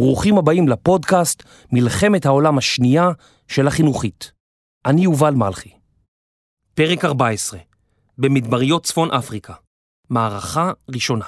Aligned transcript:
ברוכים 0.00 0.38
הבאים 0.38 0.68
לפודקאסט 0.68 1.42
מלחמת 1.72 2.26
העולם 2.26 2.58
השנייה 2.58 3.10
של 3.48 3.66
החינוכית. 3.66 4.32
אני 4.86 5.02
יובל 5.02 5.34
מלכי. 5.34 5.70
פרק 6.74 7.04
14, 7.04 7.58
במדבריות 8.18 8.84
צפון 8.84 9.10
אפריקה, 9.10 9.52
מערכה 10.10 10.72
ראשונה. 10.88 11.24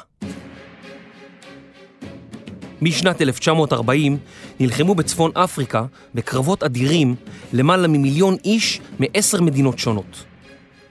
משנת 2.82 3.22
1940 3.22 4.18
נלחמו 4.60 4.94
בצפון 4.94 5.30
אפריקה 5.34 5.84
בקרבות 6.14 6.62
אדירים 6.62 7.14
למעלה 7.52 7.88
ממיליון 7.88 8.36
איש 8.44 8.80
מעשר 8.98 9.42
מדינות 9.42 9.78
שונות. 9.78 10.24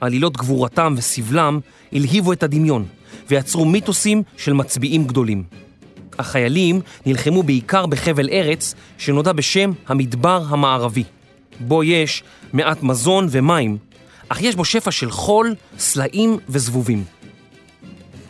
עלילות 0.00 0.36
גבורתם 0.36 0.94
וסבלם 0.96 1.60
הלהיבו 1.92 2.32
את 2.32 2.42
הדמיון 2.42 2.86
ויצרו 3.28 3.64
מיתוסים 3.64 4.22
של 4.36 4.52
מצביעים 4.52 5.04
גדולים. 5.04 5.44
החיילים 6.18 6.80
נלחמו 7.06 7.42
בעיקר 7.42 7.86
בחבל 7.86 8.28
ארץ 8.28 8.74
שנודע 8.98 9.32
בשם 9.32 9.72
המדבר 9.88 10.44
המערבי, 10.48 11.04
בו 11.60 11.84
יש 11.84 12.22
מעט 12.52 12.82
מזון 12.82 13.28
ומים, 13.30 13.78
אך 14.28 14.42
יש 14.42 14.56
בו 14.56 14.64
שפע 14.64 14.90
של 14.90 15.10
חול, 15.10 15.54
סלעים 15.78 16.38
וזבובים. 16.48 17.04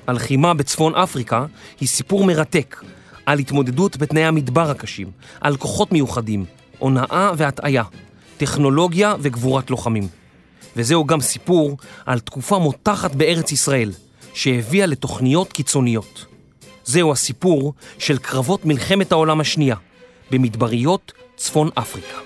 הלחימה 0.07 0.55
בצפון 0.55 0.95
אפריקה 0.95 1.47
היא 1.81 1.89
סיפור 1.89 2.25
מרתק 2.25 2.83
על 3.27 3.39
התמודדות 3.39 3.97
בתנאי 3.97 4.25
המדבר 4.25 4.71
הקשים, 4.71 5.11
על 5.41 5.57
כוחות 5.57 5.93
מיוחדים, 5.93 6.45
הונאה 6.79 7.33
והטעיה, 7.37 7.85
טכנולוגיה 8.37 9.15
וגבורת 9.21 9.71
לוחמים. 9.71 10.09
וזהו 10.77 11.05
גם 11.05 11.21
סיפור 11.21 11.77
על 12.07 12.21
תקופה 12.21 12.59
מותחת 12.59 13.15
בארץ 13.15 13.53
ישראל, 13.53 13.93
שהביאה 14.35 14.87
לתוכניות 14.87 15.53
קיצוניות. 15.53 16.32
זהו 16.85 17.13
הסיפור 17.13 17.75
של 17.99 18.19
קרבות 18.19 18.65
מלחמת 18.65 19.13
העולם 19.13 19.41
השנייה 19.41 19.77
במדבריות 20.31 21.13
צפון 21.37 21.71
אפריקה. 21.75 22.19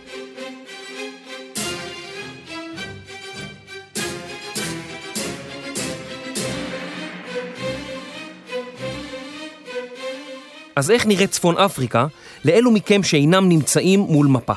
אז 10.77 10.91
איך 10.91 11.07
נראית 11.07 11.31
צפון 11.31 11.59
אפריקה 11.59 12.07
לאלו 12.45 12.71
מכם 12.71 13.03
שאינם 13.03 13.49
נמצאים 13.49 14.01
מול 14.01 14.27
מפה? 14.27 14.53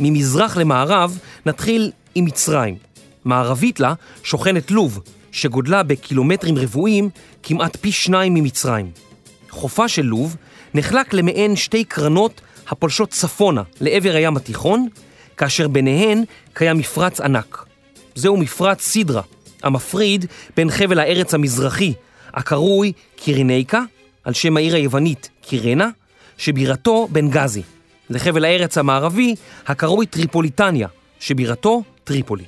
ממזרח 0.00 0.56
למערב 0.56 1.18
נתחיל 1.46 1.92
עם 2.14 2.24
מצרים. 2.24 2.76
מערבית 3.24 3.80
לה 3.80 3.94
שוכנת 4.22 4.70
לוב, 4.70 5.00
שגודלה 5.32 5.82
בקילומטרים 5.82 6.58
רבועים 6.58 7.10
כמעט 7.42 7.76
פי 7.76 7.92
שניים 7.92 8.34
ממצרים. 8.34 9.05
חופה 9.56 9.88
של 9.88 10.02
לוב 10.02 10.36
נחלק 10.74 11.14
למעין 11.14 11.56
שתי 11.56 11.84
קרנות 11.84 12.40
הפולשות 12.68 13.10
צפונה 13.10 13.62
לעבר 13.80 14.14
הים 14.14 14.36
התיכון, 14.36 14.88
כאשר 15.36 15.68
ביניהן 15.68 16.24
קיים 16.52 16.78
מפרץ 16.78 17.20
ענק. 17.20 17.64
זהו 18.14 18.36
מפרץ 18.36 18.80
סידרה, 18.80 19.22
המפריד 19.62 20.26
בין 20.56 20.70
חבל 20.70 20.98
הארץ 20.98 21.34
המזרחי, 21.34 21.92
הקרוי 22.34 22.92
קיריניקה, 23.16 23.82
על 24.24 24.32
שם 24.32 24.56
העיר 24.56 24.74
היוונית 24.74 25.30
קירנה, 25.40 25.88
שבירתו 26.38 27.08
בנגזי, 27.10 27.62
לחבל 28.10 28.44
הארץ 28.44 28.78
המערבי, 28.78 29.34
הקרוי 29.66 30.06
טריפוליטניה, 30.06 30.88
שבירתו 31.20 31.82
טריפולי. 32.04 32.44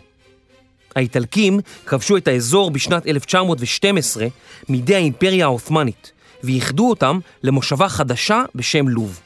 האיטלקים 0.96 1.60
כבשו 1.86 2.16
את 2.16 2.28
האזור 2.28 2.70
בשנת 2.70 3.06
1912 3.06 4.26
מידי 4.69 4.94
האימפריה 4.94 5.44
העות'מאנית, 5.44 6.12
ואיחדו 6.44 6.91
אותם 6.91 7.19
למושבה 7.43 7.88
חדשה 7.88 8.43
בשם 8.54 8.88
לוב. 8.88 9.21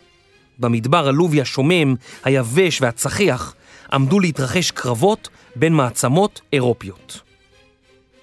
במדבר 0.59 1.09
הלובי 1.09 1.41
השומם, 1.41 1.95
היבש 2.25 2.83
והצחיח 2.83 3.55
עמדו 3.93 4.21
להתרחש 4.21 4.71
קרבות 4.71 5.29
בין 5.57 5.73
מעצמות 5.73 6.41
אירופיות. 6.53 7.21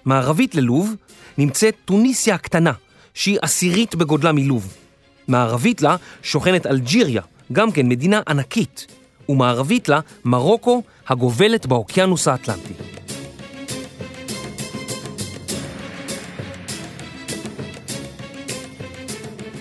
מערבית 0.06 0.56
ללוב 0.56 0.96
נמצאת 1.38 1.76
טוניסיה 1.86 2.36
הקטנה, 2.36 2.72
שהיא 3.14 3.38
עשירית 3.42 3.96
בגודלה 3.96 4.32
מלוב. 4.32 4.74
מערבית 5.28 5.82
לה 5.82 5.96
שוכנת 6.24 6.66
אלג'יריה, 6.66 7.22
גם 7.54 7.72
כן 7.72 7.90
מדינה 7.90 8.22
ענקית, 8.28 8.88
ומערבית 9.30 9.90
לה 9.90 10.00
מרוקו 10.26 10.84
הגובלת 11.08 11.66
באוקיינוס 11.66 12.28
האטלנטי. 12.28 12.99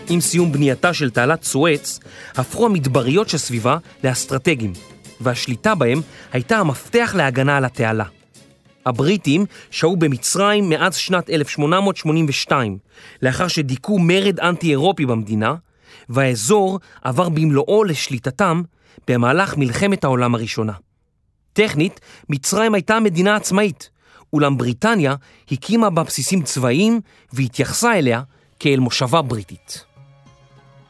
עם 0.08 0.20
סיום 0.20 0.52
בנייתה 0.52 0.94
של 0.94 1.10
תעלת 1.10 1.42
סואץ, 1.42 2.00
הפכו 2.36 2.66
המדבריות 2.66 3.28
שסביבה 3.28 3.76
לאסטרטגיים, 4.04 4.72
והשליטה 5.20 5.74
בהם 5.74 6.00
הייתה 6.32 6.58
המפתח 6.58 7.14
להגנה 7.16 7.56
על 7.56 7.64
התעלה. 7.64 8.04
הבריטים 8.86 9.47
שהו 9.70 9.97
במצרים 9.97 10.68
מאז 10.68 10.97
שנת 10.97 11.30
1882, 11.30 12.78
לאחר 13.22 13.48
שדיכאו 13.48 13.98
מרד 13.98 14.41
אנטי-אירופי 14.41 15.06
במדינה, 15.06 15.54
והאזור 16.08 16.80
עבר 17.02 17.28
במלואו 17.28 17.84
לשליטתם 17.84 18.62
במהלך 19.08 19.56
מלחמת 19.56 20.04
העולם 20.04 20.34
הראשונה. 20.34 20.72
טכנית, 21.52 22.00
מצרים 22.28 22.74
הייתה 22.74 23.00
מדינה 23.00 23.36
עצמאית, 23.36 23.91
אולם 24.32 24.58
בריטניה 24.58 25.14
הקימה 25.50 25.91
בה 25.91 26.02
בסיסים 26.02 26.42
צבאיים 26.42 27.00
והתייחסה 27.32 27.98
אליה 27.98 28.22
כאל 28.60 28.80
מושבה 28.80 29.22
בריטית. 29.22 29.88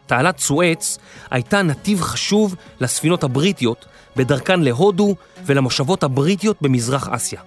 תעלת 0.08 0.38
סואץ 0.38 0.98
הייתה 1.30 1.62
נתיב 1.62 2.00
חשוב 2.00 2.54
לספינות 2.80 3.24
הבריטיות 3.24 3.86
בדרכן 4.16 4.60
להודו 4.60 5.14
ולמושבות 5.46 6.02
הבריטיות 6.02 6.56
במזרח 6.60 7.08
אסיה. 7.08 7.41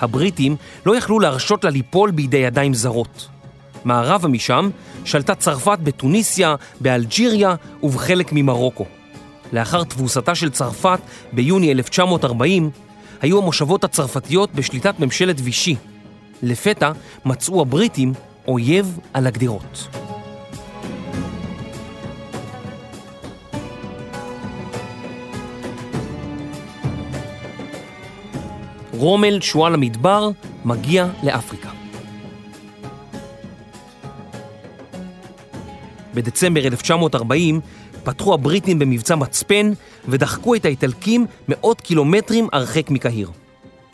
הבריטים 0.00 0.56
לא 0.86 0.96
יכלו 0.96 1.20
להרשות 1.20 1.64
לה 1.64 1.70
ליפול 1.70 2.10
בידי 2.10 2.36
ידיים 2.36 2.74
זרות. 2.74 3.28
מערבה 3.84 4.28
משם 4.28 4.70
שלטה 5.04 5.34
צרפת 5.34 5.78
בתוניסיה, 5.82 6.54
באלג'יריה 6.80 7.54
ובחלק 7.82 8.32
ממרוקו. 8.32 8.86
לאחר 9.52 9.84
תבוסתה 9.84 10.34
של 10.34 10.50
צרפת 10.50 11.00
ביוני 11.32 11.72
1940, 11.72 12.70
היו 13.20 13.38
המושבות 13.38 13.84
הצרפתיות 13.84 14.54
בשליטת 14.54 15.00
ממשלת 15.00 15.36
וישי. 15.42 15.76
לפתע 16.42 16.92
מצאו 17.24 17.60
הבריטים 17.60 18.12
אויב 18.48 18.98
על 19.14 19.26
הגדרות. 19.26 19.88
רומל, 28.96 29.40
שועל 29.40 29.74
המדבר, 29.74 30.30
מגיע 30.64 31.08
לאפריקה. 31.22 31.70
בדצמבר 36.14 36.66
1940 36.66 37.60
פתחו 38.04 38.34
הבריטים 38.34 38.78
במבצע 38.78 39.14
מצפן 39.14 39.72
ודחקו 40.08 40.54
את 40.54 40.64
האיטלקים 40.64 41.26
מאות 41.48 41.80
קילומטרים 41.80 42.48
הרחק 42.52 42.90
מקהיר. 42.90 43.30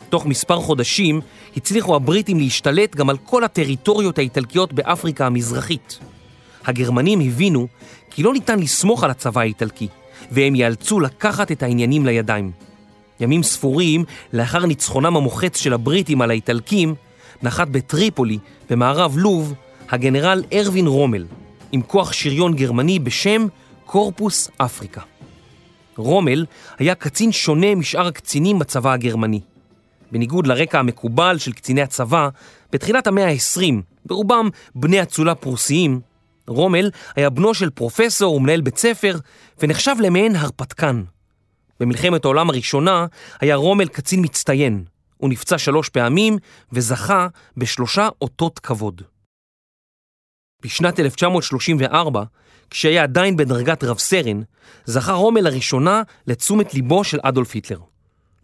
תוך 0.09 0.25
מספר 0.25 0.59
חודשים 0.59 1.21
הצליחו 1.57 1.95
הבריטים 1.95 2.39
להשתלט 2.39 2.95
גם 2.95 3.09
על 3.09 3.17
כל 3.17 3.43
הטריטוריות 3.43 4.17
האיטלקיות 4.17 4.73
באפריקה 4.73 5.25
המזרחית. 5.25 5.99
הגרמנים 6.65 7.19
הבינו 7.19 7.67
כי 8.09 8.23
לא 8.23 8.33
ניתן 8.33 8.59
לסמוך 8.59 9.03
על 9.03 9.11
הצבא 9.11 9.41
האיטלקי, 9.41 9.87
והם 10.31 10.55
ייאלצו 10.55 10.99
לקחת 10.99 11.51
את 11.51 11.63
העניינים 11.63 12.05
לידיים. 12.05 12.51
ימים 13.19 13.43
ספורים 13.43 14.03
לאחר 14.33 14.65
ניצחונם 14.65 15.17
המוחץ 15.17 15.57
של 15.57 15.73
הבריטים 15.73 16.21
על 16.21 16.29
האיטלקים, 16.29 16.95
נחת 17.43 17.67
בטריפולי, 17.67 18.37
במערב 18.69 19.17
לוב, 19.17 19.53
הגנרל 19.89 20.43
ארווין 20.53 20.87
רומל, 20.87 21.25
עם 21.71 21.81
כוח 21.81 22.13
שריון 22.13 22.55
גרמני 22.55 22.99
בשם 22.99 23.47
קורפוס 23.85 24.49
אפריקה. 24.57 25.01
רומל 25.97 26.45
היה 26.79 26.95
קצין 26.95 27.31
שונה 27.31 27.75
משאר 27.75 28.07
הקצינים 28.07 28.59
בצבא 28.59 28.91
הגרמני. 28.93 29.41
בניגוד 30.11 30.47
לרקע 30.47 30.79
המקובל 30.79 31.37
של 31.37 31.51
קציני 31.51 31.81
הצבא, 31.81 32.29
בתחילת 32.71 33.07
המאה 33.07 33.29
ה-20, 33.29 33.73
ברובם 34.05 34.49
בני 34.75 35.01
אצולה 35.01 35.35
פרוסיים, 35.35 35.99
רומל 36.47 36.89
היה 37.15 37.29
בנו 37.29 37.53
של 37.53 37.69
פרופסור 37.69 38.35
ומנהל 38.35 38.61
בית 38.61 38.77
ספר, 38.77 39.17
ונחשב 39.59 39.95
למעין 39.99 40.35
הרפתקן. 40.35 41.03
במלחמת 41.79 42.25
העולם 42.25 42.49
הראשונה 42.49 43.05
היה 43.39 43.55
רומל 43.55 43.87
קצין 43.87 44.21
מצטיין. 44.23 44.83
הוא 45.17 45.29
נפצע 45.29 45.57
שלוש 45.57 45.89
פעמים 45.89 46.37
וזכה 46.71 47.27
בשלושה 47.57 48.09
אותות 48.21 48.59
כבוד. 48.59 49.01
בשנת 50.63 50.99
1934, 50.99 52.23
כשהיה 52.69 53.03
עדיין 53.03 53.35
בדרגת 53.37 53.83
רב 53.83 53.97
סרן, 53.97 54.41
זכה 54.85 55.13
רומל 55.13 55.41
לראשונה 55.41 56.01
לתשומת 56.27 56.73
ליבו 56.73 57.03
של 57.03 57.19
אדולף 57.23 57.53
היטלר. 57.53 57.79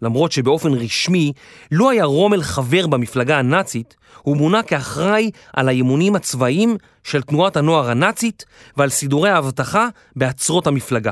למרות 0.02 0.31
שבאופן 0.31 0.74
רשמי 0.74 1.34
לא 1.72 1.90
היה 1.90 2.06
רומל 2.06 2.42
חבר 2.42 2.88
במפלגה 2.88 3.40
הנאצית, 3.40 3.96
הוא 4.22 4.38
מונה 4.38 4.64
כאחראי 4.64 5.31
על 5.54 5.68
האימונים 5.68 6.16
הצבאיים 6.16 6.78
של 7.04 7.22
תנועת 7.22 7.58
הנוער 7.58 7.90
הנאצית 7.90 8.46
ועל 8.78 8.90
סידורי 8.90 9.30
האבטחה 9.30 9.88
בעצרות 10.16 10.68
המפלגה. 10.68 11.12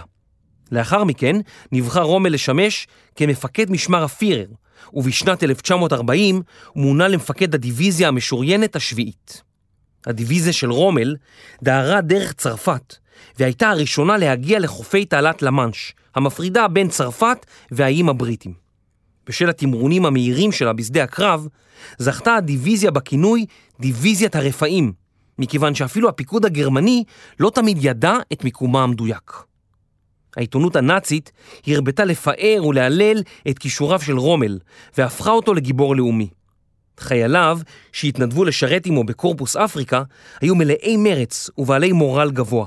לאחר 0.71 1.03
מכן 1.03 1.35
נבחר 1.71 2.01
רומל 2.01 2.29
לשמש 2.29 2.87
כמפקד 3.15 3.71
משמר 3.71 4.03
הפירר, 4.03 4.45
ובשנת 4.93 5.43
1940 5.43 6.41
הוא 6.67 6.83
מונה 6.83 7.07
למפקד 7.07 7.55
הדיוויזיה 7.55 8.07
המשוריינת 8.07 8.75
השביעית. 8.75 9.41
הדיוויזיה 10.05 10.53
של 10.53 10.71
רומל 10.71 11.15
דהרה 11.63 12.01
דרך 12.01 12.33
צרפת, 12.33 12.95
והייתה 13.39 13.69
הראשונה 13.69 14.17
להגיע 14.17 14.59
לחופי 14.59 15.05
תעלת 15.05 15.41
למאנש, 15.41 15.93
המפרידה 16.15 16.67
בין 16.67 16.89
צרפת 16.89 17.45
והאיים 17.71 18.09
הבריטים. 18.09 18.53
בשל 19.27 19.49
התמרונים 19.49 20.05
המהירים 20.05 20.51
שלה 20.51 20.73
בשדה 20.73 21.03
הקרב, 21.03 21.47
זכתה 21.97 22.35
הדיוויזיה 22.35 22.91
בכינוי 22.91 23.45
דיוויזיית 23.79 24.35
הרפאים, 24.35 24.93
מכיוון 25.39 25.75
שאפילו 25.75 26.09
הפיקוד 26.09 26.45
הגרמני 26.45 27.03
לא 27.39 27.49
תמיד 27.49 27.77
ידע 27.81 28.13
את 28.33 28.43
מיקומה 28.43 28.83
המדויק. 28.83 29.46
העיתונות 30.37 30.75
הנאצית 30.75 31.31
הרבתה 31.67 32.05
לפאר 32.05 32.65
ולהלל 32.67 33.23
את 33.49 33.59
כישוריו 33.59 34.01
של 34.01 34.17
רומל, 34.17 34.59
והפכה 34.97 35.31
אותו 35.31 35.53
לגיבור 35.53 35.95
לאומי. 35.95 36.29
חייליו, 36.99 37.59
שהתנדבו 37.91 38.45
לשרת 38.45 38.85
עמו 38.85 39.03
בקורפוס 39.03 39.55
אפריקה, 39.55 40.03
היו 40.41 40.55
מלאי 40.55 40.97
מרץ 40.97 41.49
ובעלי 41.57 41.91
מורל 41.91 42.31
גבוה. 42.31 42.65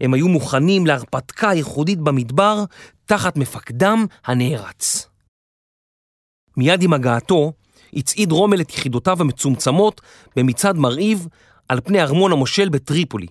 הם 0.00 0.14
היו 0.14 0.28
מוכנים 0.28 0.86
להרפתקה 0.86 1.52
ייחודית 1.54 1.98
במדבר, 1.98 2.64
תחת 3.06 3.36
מפקדם 3.36 4.06
הנערץ. 4.24 5.08
מיד 6.56 6.82
עם 6.82 6.92
הגעתו, 6.92 7.52
הצעיד 7.94 8.32
רומל 8.32 8.60
את 8.60 8.74
יחידותיו 8.74 9.20
המצומצמות 9.20 10.00
במצעד 10.36 10.76
מרהיב 10.76 11.28
על 11.68 11.80
פני 11.80 12.02
ארמון 12.02 12.32
המושל 12.32 12.68
בטריפולי, 12.68 13.26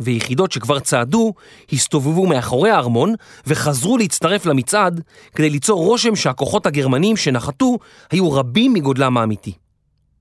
ויחידות 0.00 0.52
שכבר 0.52 0.80
צעדו 0.80 1.34
הסתובבו 1.72 2.26
מאחורי 2.26 2.70
הארמון 2.70 3.14
וחזרו 3.46 3.98
להצטרף 3.98 4.46
למצעד 4.46 5.00
כדי 5.34 5.50
ליצור 5.50 5.84
רושם 5.84 6.16
שהכוחות 6.16 6.66
הגרמנים 6.66 7.16
שנחתו 7.16 7.78
היו 8.10 8.32
רבים 8.32 8.72
מגודלם 8.72 9.16
האמיתי. 9.16 9.52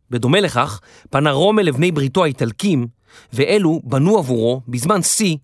בדומה 0.09 0.39
לכך, 0.39 0.79
פנה 1.09 1.31
רומל 1.31 1.63
לבני 1.63 1.91
בריתו 1.91 2.23
האיטלקים, 2.23 2.87
ואלו 3.33 3.81
בנו 3.83 4.17
עבורו, 4.17 4.61
בזמן 4.67 5.01
שיא, 5.01 5.37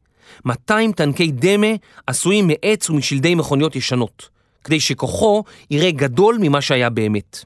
200 0.46 0.92
טנקי 0.92 1.32
דמה 1.32 1.68
עשויים 2.08 2.48
מעץ 2.48 2.90
ומשלדי 2.90 3.36
מכוניות 3.36 3.76
ישנות, 3.76 4.30
כדי 4.64 4.80
שכוחו 4.80 5.44
יראה 5.72 5.92
גדול 5.92 6.38
ממה 6.42 6.62
שהיה 6.62 6.90
באמת. 6.90 7.46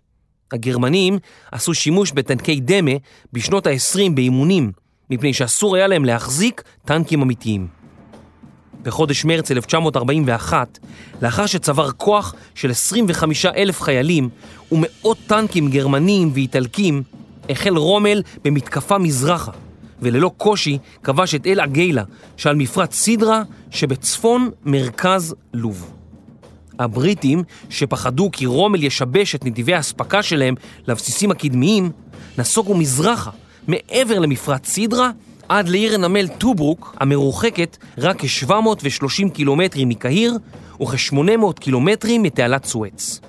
הגרמנים 0.51 1.17
עשו 1.51 1.73
שימוש 1.73 2.11
בטנקי 2.11 2.59
דמה 2.59 2.91
בשנות 3.33 3.67
ה-20 3.67 4.11
באימונים, 4.13 4.71
מפני 5.13 5.33
שאסור 5.33 5.75
היה 5.75 5.87
להם 5.87 6.05
להחזיק 6.05 6.63
טנקים 6.85 7.21
אמיתיים. 7.21 7.67
בחודש 8.83 9.25
מרץ 9.25 9.51
1941, 9.51 10.79
לאחר 11.21 11.45
שצבר 11.45 11.91
כוח 11.91 12.35
של 12.55 12.71
25 12.71 13.45
אלף 13.45 13.81
חיילים 13.81 14.29
ומאות 14.71 15.17
טנקים 15.27 15.69
גרמנים 15.69 16.31
ואיטלקים, 16.33 17.03
החל 17.49 17.77
רומל 17.77 18.21
במתקפה 18.43 18.97
מזרחה, 18.97 19.51
וללא 20.01 20.31
קושי 20.37 20.77
כבש 21.03 21.35
את 21.35 21.47
אל 21.47 21.59
עגיילה 21.59 22.03
שעל 22.37 22.55
מפרץ 22.55 22.95
סידרה 22.95 23.41
שבצפון 23.71 24.49
מרכז 24.65 25.35
לוב. 25.53 25.93
הבריטים, 26.79 27.43
שפחדו 27.69 28.29
כי 28.31 28.45
רומל 28.45 28.83
ישבש 28.83 29.35
את 29.35 29.45
נתיבי 29.45 29.73
האספקה 29.73 30.23
שלהם 30.23 30.55
לבסיסים 30.87 31.31
הקדמיים, 31.31 31.91
נסוגו 32.37 32.75
מזרחה, 32.75 33.31
מעבר 33.67 34.19
למפרץ 34.19 34.69
סידרה, 34.69 35.11
עד 35.49 35.69
לעיר 35.69 35.95
הנמל 35.95 36.27
טוברוק, 36.27 36.95
המרוחקת 36.99 37.77
רק 37.97 38.15
כ-730 38.19 39.29
קילומטרים 39.33 39.89
מקהיר 39.89 40.37
וכ-800 40.81 41.59
קילומטרים 41.59 42.23
מתעלת 42.23 42.65
סואץ. 42.65 43.19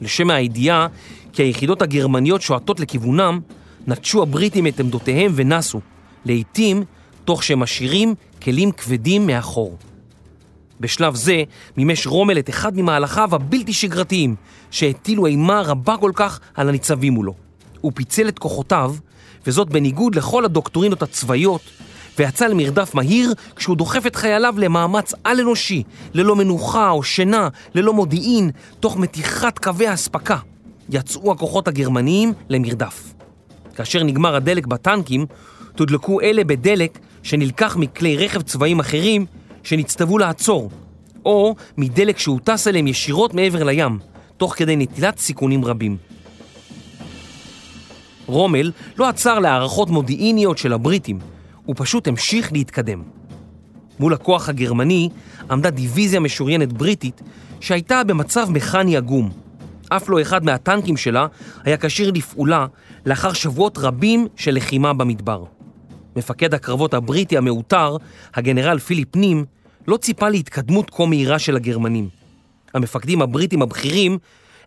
לשם 0.00 0.30
הידיעה 0.30 0.86
כי 1.32 1.42
היחידות 1.42 1.82
הגרמניות 1.82 2.42
שועטות 2.42 2.80
לכיוונם, 2.80 3.40
נטשו 3.86 4.22
הבריטים 4.22 4.66
את 4.66 4.80
עמדותיהם 4.80 5.32
ונסו, 5.34 5.80
לעתים 6.24 6.84
תוך 7.24 7.44
שהם 7.44 7.58
משאירים 7.60 8.14
כלים 8.42 8.72
כבדים 8.72 9.26
מאחור. 9.26 9.76
בשלב 10.80 11.14
זה 11.14 11.42
מימש 11.76 12.06
רומל 12.06 12.38
את 12.38 12.50
אחד 12.50 12.76
ממהלכיו 12.76 13.34
הבלתי 13.34 13.72
שגרתיים, 13.72 14.36
שהטילו 14.70 15.26
אימה 15.26 15.60
רבה 15.60 15.96
כל 15.96 16.12
כך 16.14 16.40
על 16.54 16.68
הניצבים 16.68 17.12
מולו. 17.12 17.34
הוא 17.80 17.92
פיצל 17.94 18.28
את 18.28 18.38
כוחותיו, 18.38 18.94
וזאת 19.46 19.68
בניגוד 19.68 20.14
לכל 20.14 20.44
הדוקטורינות 20.44 21.02
הצבאיות, 21.02 21.60
ויצא 22.18 22.46
למרדף 22.46 22.94
מהיר 22.94 23.34
כשהוא 23.56 23.76
דוחף 23.76 24.06
את 24.06 24.16
חייליו 24.16 24.54
למאמץ 24.58 25.14
על-אנושי, 25.24 25.82
ללא 26.14 26.36
מנוחה 26.36 26.90
או 26.90 27.02
שינה, 27.02 27.48
ללא 27.74 27.92
מודיעין, 27.92 28.50
תוך 28.80 28.96
מתיחת 28.96 29.58
קווי 29.58 29.86
האספקה. 29.86 30.36
יצאו 30.90 31.32
הכוחות 31.32 31.68
הגרמניים 31.68 32.32
למרדף. 32.48 33.14
כאשר 33.74 34.02
נגמר 34.02 34.34
הדלק 34.34 34.66
בטנקים, 34.66 35.26
תודלקו 35.74 36.20
אלה 36.20 36.44
בדלק 36.44 36.98
שנלקח 37.22 37.76
מכלי 37.76 38.16
רכב 38.16 38.42
צבאיים 38.42 38.80
אחרים 38.80 39.26
שנצטוו 39.62 40.18
לעצור, 40.18 40.70
או 41.24 41.54
מדלק 41.76 42.18
שהוטס 42.18 42.68
אליהם 42.68 42.86
ישירות 42.86 43.34
מעבר 43.34 43.64
לים, 43.64 43.98
תוך 44.36 44.54
כדי 44.56 44.76
נטילת 44.76 45.18
סיכונים 45.18 45.64
רבים. 45.64 45.96
רומל 48.30 48.72
לא 48.96 49.08
עצר 49.08 49.38
להערכות 49.38 49.90
מודיעיניות 49.90 50.58
של 50.58 50.72
הבריטים, 50.72 51.18
הוא 51.64 51.74
פשוט 51.78 52.08
המשיך 52.08 52.52
להתקדם. 52.52 53.02
מול 53.98 54.14
הכוח 54.14 54.48
הגרמני 54.48 55.08
עמדה 55.50 55.70
דיוויזיה 55.70 56.20
משוריינת 56.20 56.72
בריטית 56.72 57.20
שהייתה 57.60 58.04
במצב 58.04 58.50
מכני 58.50 58.96
עגום. 58.96 59.30
אף 59.88 60.08
לא 60.08 60.22
אחד 60.22 60.44
מהטנקים 60.44 60.96
שלה 60.96 61.26
היה 61.64 61.76
כשיר 61.76 62.10
לפעולה 62.10 62.66
לאחר 63.06 63.32
שבועות 63.32 63.78
רבים 63.78 64.28
של 64.36 64.54
לחימה 64.54 64.92
במדבר. 64.92 65.44
מפקד 66.16 66.54
הקרבות 66.54 66.94
הבריטי 66.94 67.36
המעוטר, 67.36 67.96
הגנרל 68.34 68.78
פיליפ 68.78 69.16
נים, 69.16 69.44
לא 69.88 69.96
ציפה 69.96 70.28
להתקדמות 70.28 70.90
כה 70.90 71.06
מהירה 71.06 71.38
של 71.38 71.56
הגרמנים. 71.56 72.08
המפקדים 72.74 73.22
הבריטים 73.22 73.62
הבכירים 73.62 74.18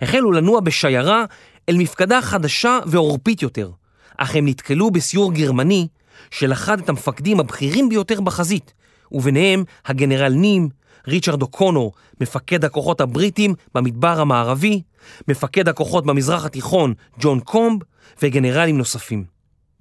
החלו 0.04 0.32
לנוע 0.32 0.60
בשיירה 0.60 1.26
אל 1.70 1.78
מפקדה 1.78 2.22
חדשה 2.22 2.80
ועורפית 2.86 3.42
יותר, 3.42 3.72
אך 4.18 4.36
הם 4.36 4.48
נתקלו 4.48 4.92
בסיור 4.92 5.34
גרמני 5.34 5.88
שלכד 6.32 6.80
את 6.80 6.90
המפקדים 6.90 7.40
הבכירים 7.40 7.90
ביותר 7.90 8.22
בחזית, 8.22 8.74
וביניהם 9.12 9.64
הגנרל 9.86 10.34
נים, 10.34 10.70
ריצ'רד 11.08 11.42
אוקונור, 11.42 11.94
מפקד 12.22 12.66
הכוחות 12.66 13.02
הבריטים 13.02 13.54
במדבר 13.76 14.20
המערבי, 14.20 14.82
מפקד 15.28 15.70
הכוחות 15.70 16.06
במזרח 16.06 16.46
התיכון 16.46 16.94
ג'ון 17.20 17.40
קומב 17.40 17.82
וגנרלים 18.22 18.78
נוספים. 18.78 19.26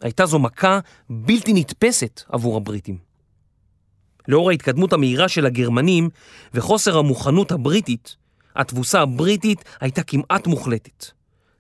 הייתה 0.03 0.27
זו 0.27 0.39
מכה 0.39 0.79
בלתי 1.11 1.53
נתפסת 1.53 2.23
עבור 2.29 2.57
הבריטים. 2.57 2.97
לאור 4.29 4.51
ההתקדמות 4.51 4.93
המהירה 4.93 5.29
של 5.29 5.47
הגרמנים 5.47 6.09
וחוסר 6.55 6.99
המוכנות 6.99 7.53
הבריטית, 7.53 8.17
התבוסה 8.57 9.01
הבריטית 9.01 9.65
הייתה 9.81 10.03
כמעט 10.03 10.47
מוחלטת. 10.47 11.07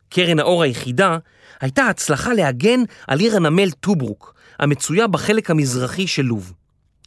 קרן 0.09 0.39
האור 0.39 0.63
היחידה 0.63 1.19
הייתה 1.61 1.87
ההצלחה 1.87 2.33
להגן 2.33 2.81
על 3.07 3.19
עיר 3.19 3.37
הנמל 3.37 3.71
טוברוק, 3.71 4.35
המצויה 4.59 5.07
בחלק 5.07 5.51
המזרחי 5.51 6.07
של 6.07 6.23
לוב. 6.23 6.53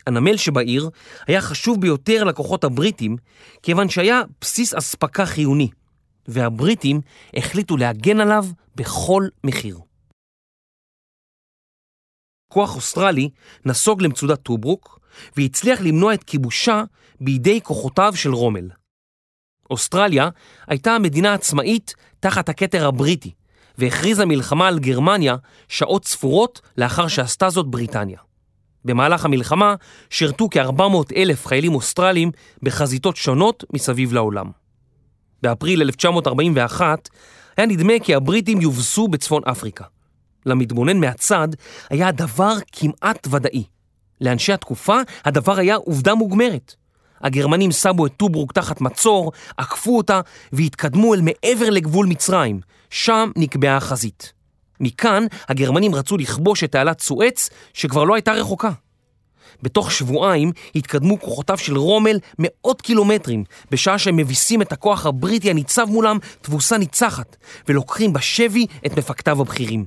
הנמל 0.08 0.38
שבעיר 0.38 0.90
היה 1.28 1.42
חשוב 1.42 1.82
ביותר 1.82 2.24
לכוחות 2.24 2.64
הבריטים, 2.64 3.18
כיוון 3.64 3.90
שהיה 3.90 4.22
בסיס 4.42 4.74
אספקה 4.74 5.26
חיוני, 5.26 5.70
והבריטים 6.28 7.02
החליטו 7.36 7.78
להגן 7.78 8.20
עליו 8.20 8.46
בכל 8.76 9.28
מחיר. 9.44 9.80
כוח 12.48 12.76
אוסטרלי 12.76 13.30
נסוג 13.66 14.02
למצודת 14.02 14.40
טוברוק, 14.40 15.00
והצליח 15.38 15.82
למנוע 15.82 16.14
את 16.14 16.24
כיבושה 16.24 16.84
בידי 17.22 17.62
כוחותיו 17.62 18.14
של 18.16 18.34
רומל. 18.34 18.70
אוסטרליה 19.70 20.30
הייתה 20.68 21.00
מדינה 21.00 21.34
עצמאית 21.34 21.96
תחת 22.20 22.50
הכתר 22.50 22.88
הבריטי, 22.88 23.32
והכריזה 23.78 24.26
מלחמה 24.26 24.68
על 24.68 24.80
גרמניה 24.80 25.36
שעות 25.68 26.06
ספורות 26.06 26.62
לאחר 26.78 27.08
שעשתה 27.08 27.50
זאת 27.50 27.68
בריטניה. 27.68 28.20
במהלך 28.86 29.26
המלחמה 29.26 29.76
שירתו 30.10 30.48
כ-400 30.52 31.16
אלף 31.16 31.46
חיילים 31.48 31.76
אוסטרלים 31.76 32.32
בחזיתות 32.64 33.16
שונות 33.16 33.64
מסביב 33.74 34.14
לעולם. 34.14 34.52
באפריל 35.42 35.82
1941 35.82 37.10
היה 37.58 37.68
נדמה 37.68 37.94
כי 38.04 38.16
הבריטים 38.16 38.62
יובסו 38.62 39.08
בצפון 39.08 39.42
אפריקה. 39.52 39.84
למתבונן 40.46 40.98
מהצד 40.98 41.48
היה 41.90 42.08
הדבר 42.08 42.54
כמעט 42.72 43.28
ודאי. 43.32 43.64
לאנשי 44.22 44.54
התקופה 44.54 44.98
הדבר 45.26 45.58
היה 45.58 45.76
עובדה 45.76 46.16
מוגמרת. 46.16 46.76
הגרמנים 47.22 47.72
שמו 47.72 48.06
את 48.06 48.12
טוברוק 48.18 48.52
תחת 48.52 48.82
מצור, 48.82 49.32
עקפו 49.58 49.98
אותה 49.98 50.22
והתקדמו 50.54 51.14
אל 51.14 51.22
מעבר 51.22 51.70
לגבול 51.70 52.06
מצרים. 52.06 52.60
שם 52.90 53.32
נקבעה 53.36 53.78
החזית. 53.78 54.34
מכאן 54.80 55.26
הגרמנים 55.50 55.96
רצו 55.96 56.18
לכבוש 56.18 56.64
את 56.64 56.72
תעלת 56.72 57.02
סואץ 57.02 57.50
שכבר 57.74 58.04
לא 58.04 58.16
הייתה 58.16 58.32
רחוקה. 58.32 58.72
בתוך 59.64 59.92
שבועיים 59.92 60.52
התקדמו 60.76 61.22
כוחותיו 61.22 61.58
של 61.58 61.78
רומל 61.78 62.20
מאות 62.40 62.82
קילומטרים, 62.82 63.44
בשעה 63.72 64.00
שהם 64.00 64.16
מביסים 64.16 64.62
את 64.62 64.72
הכוח 64.72 65.06
הבריטי 65.06 65.50
הניצב 65.50 65.86
מולם 65.90 66.18
תבוסה 66.42 66.78
ניצחת, 66.78 67.36
ולוקחים 67.68 68.14
בשבי 68.14 68.66
את 68.86 68.98
מפקדיו 68.98 69.42
הבכירים. 69.42 69.86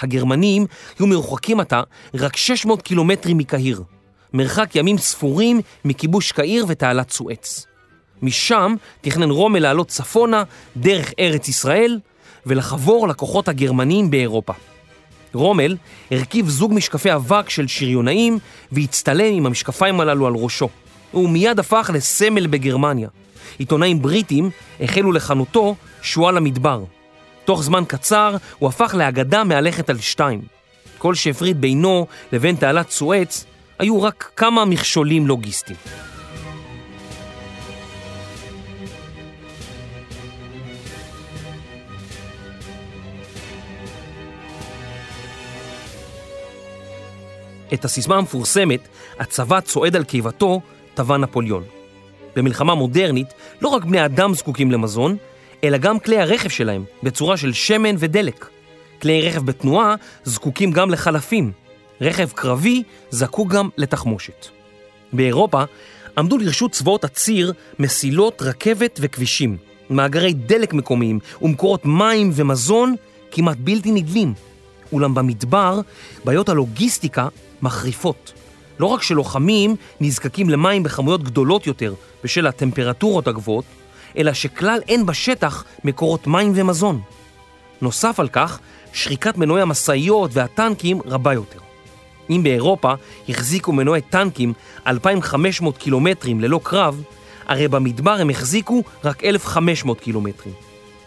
הגרמנים 0.00 0.66
היו 0.98 1.06
מרוחקים 1.06 1.60
עתה 1.60 1.82
רק 2.14 2.36
600 2.36 2.82
קילומטרים 2.82 3.38
מקהיר, 3.38 3.82
מרחק 4.34 4.76
ימים 4.76 4.98
ספורים 4.98 5.60
מכיבוש 5.84 6.32
קהיר 6.32 6.64
ותעלת 6.68 7.10
סואץ. 7.10 7.66
משם 8.22 8.74
תכנן 9.00 9.30
רומל 9.30 9.58
לעלות 9.58 9.88
צפונה 9.88 10.42
דרך 10.76 11.12
ארץ 11.18 11.48
ישראל 11.48 11.98
ולחבור 12.46 13.08
לכוחות 13.08 13.48
הגרמניים 13.48 14.10
באירופה. 14.10 14.52
רומל 15.34 15.76
הרכיב 16.10 16.48
זוג 16.48 16.74
משקפי 16.74 17.14
אבק 17.14 17.50
של 17.50 17.68
שריונאים 17.68 18.38
והצטלם 18.72 19.34
עם 19.34 19.46
המשקפיים 19.46 20.00
הללו 20.00 20.26
על 20.26 20.34
ראשו. 20.36 20.68
הוא 21.10 21.28
מיד 21.28 21.58
הפך 21.58 21.90
לסמל 21.94 22.46
בגרמניה. 22.46 23.08
עיתונאים 23.58 24.02
בריטים 24.02 24.50
החלו 24.80 25.12
לכנותו 25.12 25.74
שועל 26.02 26.36
המדבר. 26.36 26.84
תוך 27.44 27.62
זמן 27.62 27.84
קצר 27.88 28.36
הוא 28.58 28.68
הפך 28.68 28.94
לאגדה 28.98 29.44
מהלכת 29.44 29.90
על 29.90 29.98
שתיים. 29.98 30.40
כל 30.98 31.14
שהפריד 31.14 31.60
בינו 31.60 32.06
לבין 32.32 32.56
תעלת 32.56 32.90
סואץ 32.90 33.44
היו 33.80 34.02
רק 34.02 34.30
כמה 34.36 34.64
מכשולים 34.64 35.26
לוגיסטיים. 35.26 35.78
את 47.74 47.84
הסיסמה 47.84 48.16
המפורסמת, 48.16 48.88
הצבא 49.18 49.60
צועד 49.60 49.96
על 49.96 50.04
קיבתו, 50.04 50.60
טבע 50.94 51.16
נפוליאון. 51.16 51.64
במלחמה 52.36 52.74
מודרנית, 52.74 53.28
לא 53.60 53.68
רק 53.68 53.84
בני 53.84 54.04
אדם 54.04 54.34
זקוקים 54.34 54.70
למזון, 54.70 55.16
אלא 55.64 55.78
גם 55.78 55.98
כלי 55.98 56.18
הרכב 56.18 56.48
שלהם, 56.48 56.84
בצורה 57.02 57.36
של 57.36 57.52
שמן 57.52 57.94
ודלק. 57.98 58.48
כלי 59.02 59.28
רכב 59.28 59.46
בתנועה 59.46 59.94
זקוקים 60.24 60.70
גם 60.70 60.90
לחלפים. 60.90 61.69
רכב 62.00 62.30
קרבי 62.34 62.82
זקוק 63.10 63.48
גם 63.48 63.68
לתחמושת. 63.76 64.46
באירופה 65.12 65.62
עמדו 66.18 66.38
לרשות 66.38 66.72
צבאות 66.72 67.04
הציר 67.04 67.52
מסילות, 67.78 68.42
רכבת 68.42 68.98
וכבישים, 69.02 69.56
מאגרי 69.90 70.32
דלק 70.32 70.74
מקומיים 70.74 71.18
ומקורות 71.42 71.86
מים 71.86 72.30
ומזון 72.34 72.94
כמעט 73.30 73.56
בלתי 73.60 73.90
נדלים. 73.90 74.34
אולם 74.92 75.14
במדבר 75.14 75.80
בעיות 76.24 76.48
הלוגיסטיקה 76.48 77.28
מחריפות. 77.62 78.32
לא 78.78 78.86
רק 78.86 79.02
שלוחמים 79.02 79.76
נזקקים 80.00 80.50
למים 80.50 80.82
בכמויות 80.82 81.22
גדולות 81.22 81.66
יותר 81.66 81.94
בשל 82.24 82.46
הטמפרטורות 82.46 83.28
הגבוהות, 83.28 83.64
אלא 84.16 84.32
שכלל 84.32 84.80
אין 84.88 85.06
בשטח 85.06 85.64
מקורות 85.84 86.26
מים 86.26 86.52
ומזון. 86.54 87.00
נוסף 87.82 88.20
על 88.20 88.28
כך, 88.28 88.58
שריקת 88.92 89.38
מנועי 89.38 89.62
המשאיות 89.62 90.30
והטנקים 90.34 91.00
רבה 91.04 91.34
יותר. 91.34 91.69
אם 92.30 92.42
באירופה 92.42 92.92
החזיקו 93.28 93.72
מנועי 93.72 94.00
טנקים 94.00 94.52
2,500 94.86 95.78
קילומטרים 95.78 96.40
ללא 96.40 96.60
קרב, 96.62 97.02
הרי 97.46 97.68
במדבר 97.68 98.16
הם 98.20 98.30
החזיקו 98.30 98.82
רק 99.04 99.24
1,500 99.24 100.00
קילומטרים. 100.00 100.54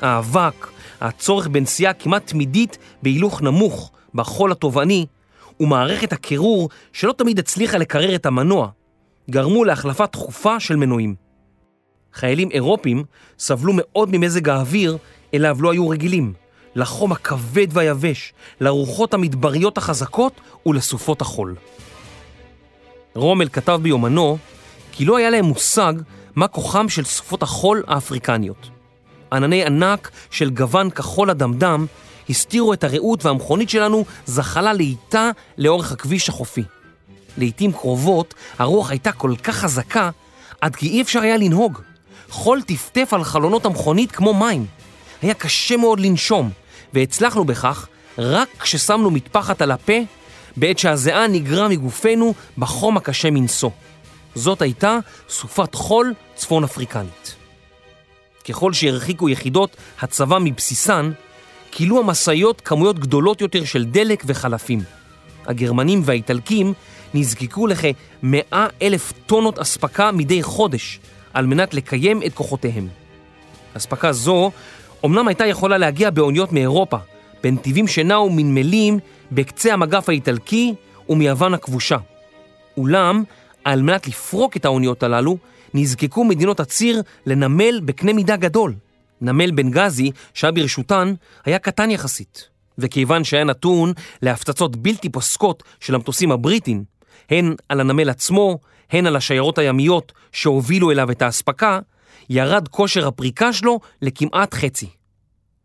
האבק, 0.02 0.68
הצורך 1.02 1.48
בנסיעה 1.48 1.94
כמעט 1.94 2.28
תמידית 2.28 2.78
בהילוך 3.04 3.42
נמוך, 3.42 3.92
בחול 4.14 4.52
התובעני, 4.52 5.06
ומערכת 5.60 6.14
הקירור 6.14 6.70
שלא 6.94 7.12
תמיד 7.12 7.40
הצליחה 7.40 7.78
לקרר 7.78 8.16
את 8.16 8.26
המנוע, 8.26 8.70
גרמו 9.30 9.64
להחלפה 9.64 10.08
תכופה 10.08 10.60
של 10.60 10.76
מנועים. 10.76 11.16
חיילים 12.14 12.52
אירופים 12.52 13.04
סבלו 13.40 13.74
מאוד 13.76 14.10
ממזג 14.12 14.50
האוויר 14.50 14.98
אליו 15.34 15.58
לא 15.60 15.72
היו 15.72 15.90
רגילים, 15.90 16.34
לחום 16.76 17.12
הכבד 17.12 17.68
והיבש, 17.72 18.34
לרוחות 18.62 19.14
המדבריות 19.14 19.78
החזקות 19.78 20.42
ולסופות 20.66 21.22
החול. 21.22 21.56
רומל 23.16 23.50
כתב 23.50 23.80
ביומנו 23.84 24.38
כי 24.92 25.06
לא 25.06 25.18
היה 25.18 25.30
להם 25.30 25.46
מושג 25.46 25.94
מה 26.36 26.48
כוחם 26.48 26.90
של 26.90 27.04
סופות 27.04 27.44
החול 27.44 27.84
האפריקניות. 27.88 28.70
ענני 29.34 29.66
ענק 29.66 30.12
של 30.32 30.50
גוון 30.50 30.90
כחול 30.90 31.30
אדמדם 31.30 31.86
הסתירו 32.30 32.74
את 32.74 32.84
הרעות 32.84 33.26
והמכונית 33.26 33.70
שלנו 33.70 34.06
זחלה 34.26 34.74
לאיטה 34.74 35.32
לאורך 35.58 35.92
הכביש 35.92 36.30
החופי. 36.30 36.64
לעיתים 37.38 37.72
קרובות 37.72 38.34
הרוח 38.60 38.92
הייתה 38.92 39.12
כל 39.12 39.34
כך 39.44 39.56
חזקה 39.56 40.10
עד 40.62 40.76
כי 40.76 40.88
אי 40.88 41.02
אפשר 41.02 41.22
היה 41.22 41.38
לנהוג. 41.38 41.80
חול 42.30 42.62
טפטף 42.62 43.14
על 43.14 43.24
חלונות 43.24 43.66
המכונית 43.66 44.12
כמו 44.12 44.34
מים. 44.34 44.66
היה 45.22 45.34
קשה 45.34 45.78
מאוד 45.78 46.00
לנשום, 46.00 46.50
והצלחנו 46.94 47.46
בכך 47.46 47.88
רק 48.18 48.50
כששמנו 48.60 49.12
מטפחת 49.12 49.62
על 49.62 49.72
הפה 49.72 49.94
בעת 50.58 50.80
שהזיעה 50.80 51.28
נגרה 51.28 51.68
מגופנו 51.68 52.34
בחום 52.58 52.98
הקשה 52.98 53.32
מנשוא. 53.32 53.70
זאת 54.36 54.62
הייתה 54.62 55.00
סופת 55.30 55.76
חול 55.76 56.14
צפון 56.36 56.64
אפריקנית. 56.64 57.36
ככל 58.50 58.74
שהרחיקו 58.74 59.30
יחידות 59.30 59.76
הצבא 60.02 60.38
מבסיסן, 60.42 61.12
כילו 61.72 62.00
המשאיות 62.00 62.62
כמויות 62.62 63.00
גדולות 63.00 63.42
יותר 63.42 63.66
של 63.66 63.86
דלק 63.86 64.24
וחלפים. 64.26 64.80
הגרמנים 65.46 66.02
והאיטלקים 66.06 66.74
נזקקו 67.14 67.68
לכ-100 67.68 68.56
אלף 68.82 69.14
טונות 69.26 69.60
אספקה 69.60 70.12
מדי 70.12 70.44
חודש 70.44 71.00
על 71.34 71.46
מנת 71.46 71.74
לקיים 71.74 72.24
את 72.24 72.34
כוחותיהם. 72.34 72.88
אספקה 73.78 74.14
זו 74.14 74.52
אומנם 75.04 75.28
הייתה 75.28 75.46
יכולה 75.46 75.78
להגיע 75.78 76.10
באוניות 76.10 76.52
מאירופה, 76.52 76.98
בנתיבים 77.44 77.88
שנעו 77.88 78.30
מנמלים 78.30 79.00
בקצה 79.32 79.74
המגף 79.74 80.10
האיטלקי 80.10 80.74
ומיוון 81.10 81.54
הכבושה. 81.54 81.98
אולם, 82.78 83.24
על 83.64 83.82
מנת 83.82 84.08
לפרוק 84.08 84.58
את 84.58 84.66
האוניות 84.66 85.04
הללו, 85.04 85.38
נזקקו 85.74 86.24
מדינות 86.24 86.60
הציר 86.60 87.02
לנמל 87.26 87.80
בקנה 87.86 88.14
מידה 88.14 88.36
גדול. 88.36 88.76
נמל 89.22 89.52
בנגזי, 89.52 90.12
שהיה 90.34 90.52
ברשותן, 90.52 91.14
היה 91.46 91.60
קטן 91.60 91.92
יחסית. 91.92 92.50
וכיוון 92.78 93.24
שהיה 93.24 93.44
נתון 93.44 93.94
להפצצות 94.22 94.76
בלתי 94.76 95.10
פוסקות 95.10 95.64
של 95.80 95.96
המטוסים 95.96 96.32
הבריטים, 96.32 96.84
הן 97.30 97.56
על 97.70 97.80
הנמל 97.80 98.10
עצמו, 98.10 98.60
הן 98.92 99.08
על 99.08 99.16
השיירות 99.16 99.58
הימיות 99.58 100.12
שהובילו 100.32 100.92
אליו 100.92 101.12
את 101.12 101.22
האספקה, 101.22 101.80
ירד 102.30 102.68
כושר 102.68 103.08
הפריקה 103.08 103.54
שלו 103.54 103.80
לכמעט 104.02 104.54
חצי. 104.54 104.88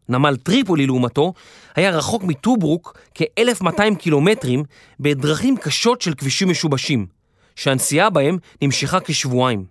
נמל 0.09 0.37
טריפולי 0.37 0.87
לעומתו 0.87 1.33
היה 1.77 1.91
רחוק 1.91 2.23
מטוברוק 2.23 2.99
כ-1200 3.15 3.95
קילומטרים 3.99 4.65
בדרכים 5.01 5.57
קשות 5.57 6.01
של 6.01 6.15
כבישים 6.15 6.49
משובשים, 6.49 7.07
שהנסיעה 7.57 8.11
בהם 8.11 8.39
נמשכה 8.63 8.99
כשבועיים. 9.01 9.65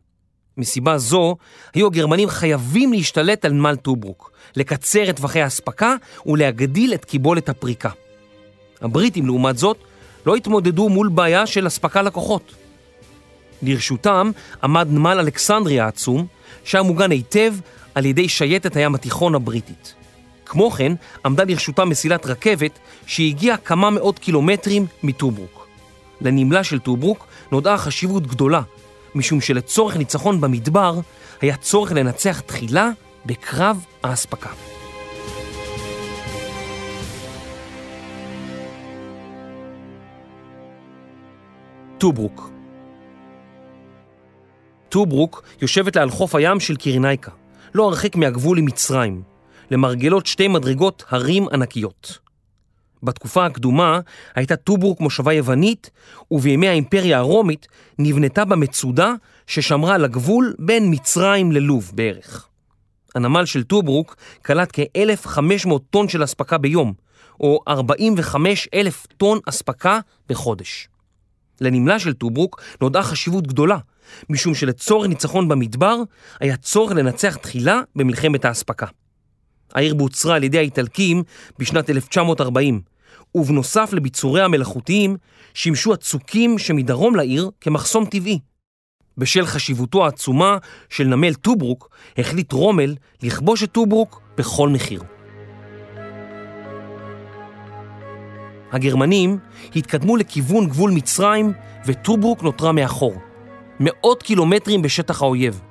מסיבה 0.57 0.97
זו, 0.97 1.35
היו 1.73 1.87
הגרמנים 1.87 2.29
חייבים 2.29 2.93
להשתלט 2.93 3.45
על 3.45 3.51
נמל 3.51 3.75
טוברוק, 3.75 4.31
לקצר 4.55 5.09
את 5.09 5.15
טווחי 5.15 5.41
האספקה 5.41 5.95
ולהגדיל 6.25 6.93
את 6.93 7.05
קיבולת 7.05 7.49
הפריקה. 7.49 7.89
הבריטים, 8.81 9.25
לעומת 9.25 9.57
זאת, 9.57 9.77
לא 10.25 10.35
התמודדו 10.35 10.89
מול 10.89 11.09
בעיה 11.09 11.45
של 11.45 11.67
אספקה 11.67 12.01
לקוחות. 12.01 12.66
לרשותם 13.61 14.31
עמד 14.63 14.87
נמל 14.91 15.19
אלכסנדריה 15.19 15.85
העצום, 15.85 16.25
שהיה 16.63 16.83
מוגן 16.83 17.11
היטב 17.11 17.53
על 17.95 18.05
ידי 18.05 18.29
שייטת 18.29 18.75
הים 18.75 18.95
התיכון 18.95 19.35
הבריטית. 19.35 19.93
כמו 20.45 20.71
כן, 20.71 20.93
עמדה 21.25 21.43
לרשותם 21.43 21.89
מסילת 21.89 22.25
רכבת 22.25 22.79
שהגיעה 23.05 23.57
כמה 23.57 23.89
מאות 23.89 24.19
קילומטרים 24.19 24.85
מטוברוק. 25.03 25.67
לנמלה 26.21 26.63
של 26.63 26.79
טוברוק 26.79 27.27
נודעה 27.51 27.77
חשיבות 27.77 28.27
גדולה 28.27 28.61
משום 29.15 29.41
שלצורך 29.41 29.97
ניצחון 29.97 30.41
במדבר, 30.41 30.99
היה 31.41 31.57
צורך 31.57 31.91
לנצח 31.91 32.39
תחילה 32.39 32.89
בקרב 33.25 33.85
האספקה. 34.03 34.49
טוברוק 41.97 42.56
טוברוק 44.89 45.43
יושבת 45.61 45.95
לה 45.95 46.01
על 46.01 46.09
חוף 46.09 46.35
הים 46.35 46.59
של 46.59 46.75
קירנייקה, 46.75 47.31
לא 47.73 47.83
הרחק 47.83 48.15
מהגבול 48.15 48.57
עם 48.57 48.65
מצרים, 48.65 49.21
למרגלות 49.71 50.25
שתי 50.25 50.47
מדרגות 50.47 51.03
הרים 51.09 51.47
ענקיות. 51.51 52.19
בתקופה 53.03 53.45
הקדומה 53.45 53.99
הייתה 54.35 54.55
טוברוק 54.55 54.99
מושבה 54.99 55.33
יוונית, 55.33 55.89
ובימי 56.31 56.67
האימפריה 56.67 57.17
הרומית 57.17 57.67
נבנתה 57.99 58.45
בה 58.45 58.62
מצודה 58.62 59.13
ששמרה 59.47 59.95
על 59.95 60.05
הגבול 60.05 60.55
בין 60.59 60.93
מצרים 60.93 61.51
ללוב 61.51 61.91
בערך. 61.93 62.47
הנמל 63.15 63.45
של 63.45 63.63
טוברוק 63.63 64.15
קלט 64.41 64.69
כ-1,500 64.73 65.71
טון 65.89 66.09
של 66.09 66.23
אספקה 66.23 66.57
ביום, 66.57 66.93
או 67.39 67.59
45,000 67.67 69.07
טון 69.17 69.39
אספקה 69.49 69.99
בחודש. 70.29 70.89
לנמלה 71.61 71.99
של 71.99 72.13
טוברוק 72.13 72.61
נודעה 72.81 73.03
חשיבות 73.03 73.47
גדולה, 73.47 73.77
משום 74.29 74.55
שלצורך 74.55 75.07
ניצחון 75.07 75.47
במדבר 75.47 75.97
היה 76.39 76.57
צורך 76.57 76.91
לנצח 76.91 77.35
תחילה 77.35 77.81
במלחמת 77.95 78.45
האספקה. 78.45 78.85
העיר 79.73 79.93
בוצרה 79.93 80.35
על 80.35 80.43
ידי 80.43 80.57
האיטלקים 80.57 81.23
בשנת 81.59 81.89
1940, 81.89 82.81
ובנוסף 83.35 83.89
לביצוריה 83.93 84.45
המלאכותיים, 84.45 85.17
שימשו 85.53 85.93
הצוקים 85.93 86.57
שמדרום 86.57 87.15
לעיר 87.15 87.49
כמחסום 87.61 88.05
טבעי. 88.05 88.39
בשל 89.17 89.45
חשיבותו 89.45 90.05
העצומה 90.05 90.57
של 90.89 91.03
נמל 91.03 91.33
טוברוק, 91.33 91.89
החליט 92.17 92.51
רומל 92.51 92.95
לכבוש 93.23 93.63
את 93.63 93.71
טוברוק 93.71 94.21
בכל 94.37 94.69
מחיר. 94.69 95.03
הגרמנים 98.71 99.37
התקדמו 99.75 100.17
לכיוון 100.17 100.67
גבול 100.67 100.91
מצרים 100.91 101.53
וטוברוק 101.85 102.43
נותרה 102.43 102.71
מאחור. 102.71 103.26
מאות 103.79 104.23
קילומטרים 104.23 104.81
בשטח 104.81 105.21
האויב, 105.21 105.61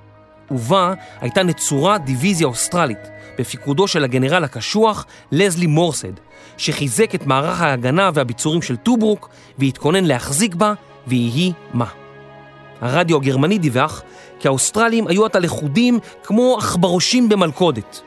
ובה 0.50 0.94
הייתה 1.20 1.42
נצורה 1.42 1.98
דיוויזיה 1.98 2.46
אוסטרלית 2.46 2.98
בפיקודו 3.38 3.88
של 3.88 4.04
הגנרל 4.04 4.44
הקשוח 4.44 5.06
לזלי 5.32 5.66
מורסהד, 5.66 6.12
שחיזק 6.56 7.14
את 7.14 7.26
מערך 7.26 7.60
ההגנה 7.60 8.10
והביצורים 8.14 8.62
של 8.62 8.76
טוברוק 8.76 9.28
והתכונן 9.58 10.04
להחזיק 10.04 10.54
בה, 10.54 10.75
ויהי 11.06 11.52
מה. 11.75 11.86
הרדיו 12.80 13.16
הגרמני 13.16 13.58
דיווח 13.58 14.02
כי 14.40 14.48
האוסטרלים 14.48 15.06
היו 15.06 15.25
עתה 15.25 15.38
לכודים 15.38 15.98
כמו 16.22 16.56
עכברושים 16.58 17.28
במלכודת. 17.28 18.00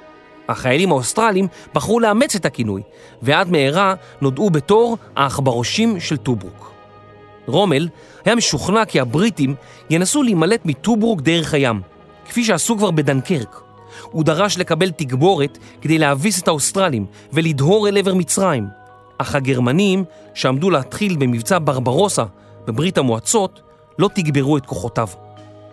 החיילים 0.50 0.92
האוסטרלים 0.92 1.48
בחרו 1.74 2.00
לאמץ 2.00 2.36
את 2.36 2.46
הכינוי, 2.46 2.82
ועד 3.22 3.52
מהרה 3.52 3.94
נודעו 4.22 4.50
בתור 4.50 4.98
העכברושים 5.16 6.00
של 6.00 6.18
טוברוק. 6.18 6.72
רומל 7.48 7.88
היה 8.26 8.36
משוכנע 8.36 8.86
כי 8.86 9.00
הבריטים 9.00 9.56
ינסו 9.90 10.24
להימלט 10.24 10.66
מטוברוק 10.66 11.22
דרך 11.22 11.54
הים, 11.54 11.82
כפי 12.30 12.44
שעשו 12.44 12.78
כבר 12.78 12.92
בדנקרק. 12.92 13.62
הוא 14.04 14.24
דרש 14.24 14.58
לקבל 14.58 14.90
תגבורת 14.92 15.58
כדי 15.82 15.98
להביס 15.98 16.42
את 16.42 16.48
האוסטרלים 16.48 17.06
ולדהור 17.34 17.88
אל 17.88 17.98
עבר 17.98 18.14
מצרים. 18.14 18.68
אך 19.18 19.36
הגרמנים, 19.36 20.04
שעמדו 20.34 20.70
להתחיל 20.70 21.16
במבצע 21.16 21.58
ברברוסה 21.64 22.24
בברית 22.68 22.98
המועצות, 22.98 23.62
לא 24.00 24.10
תגברו 24.14 24.58
את 24.58 24.66
כוחותיו. 24.66 25.08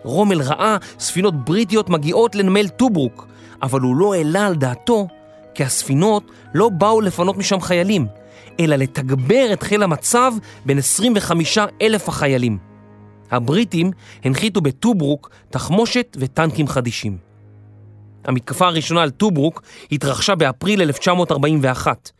רומל 0.03 0.43
ראה 0.43 0.76
ספינות 0.99 1.45
בריטיות 1.45 1.91
מגיעות 1.91 2.35
לנמל 2.35 2.69
טוברוק, 2.69 3.26
אבל 3.62 3.81
הוא 3.81 3.97
לא 3.97 4.15
העלה 4.15 4.47
על 4.47 4.55
דעתו 4.55 5.09
כי 5.55 5.65
הספינות 5.65 6.23
לא 6.55 6.69
באו 6.69 7.00
לפנות 7.00 7.37
משם 7.37 7.61
חיילים, 7.61 8.07
אלא 8.60 8.76
לתגבר 8.76 9.52
את 9.52 9.62
חיל 9.62 9.82
המצב 9.82 10.32
בן 10.66 10.78
25 10.78 11.58
אלף 11.82 12.08
החיילים. 12.08 12.58
הבריטים 13.30 13.90
הנחיתו 14.25 14.60
בטוברוק 14.60 15.30
תחמושת 15.50 16.16
וטנקים 16.21 16.69
חדישים. 16.69 17.19
המתקפה 18.25 18.66
הראשונה 18.66 19.02
על 19.02 19.10
טוברוק 19.10 19.62
התרחשה 19.92 20.34
באפריל 20.34 20.82
1941, 20.82 22.10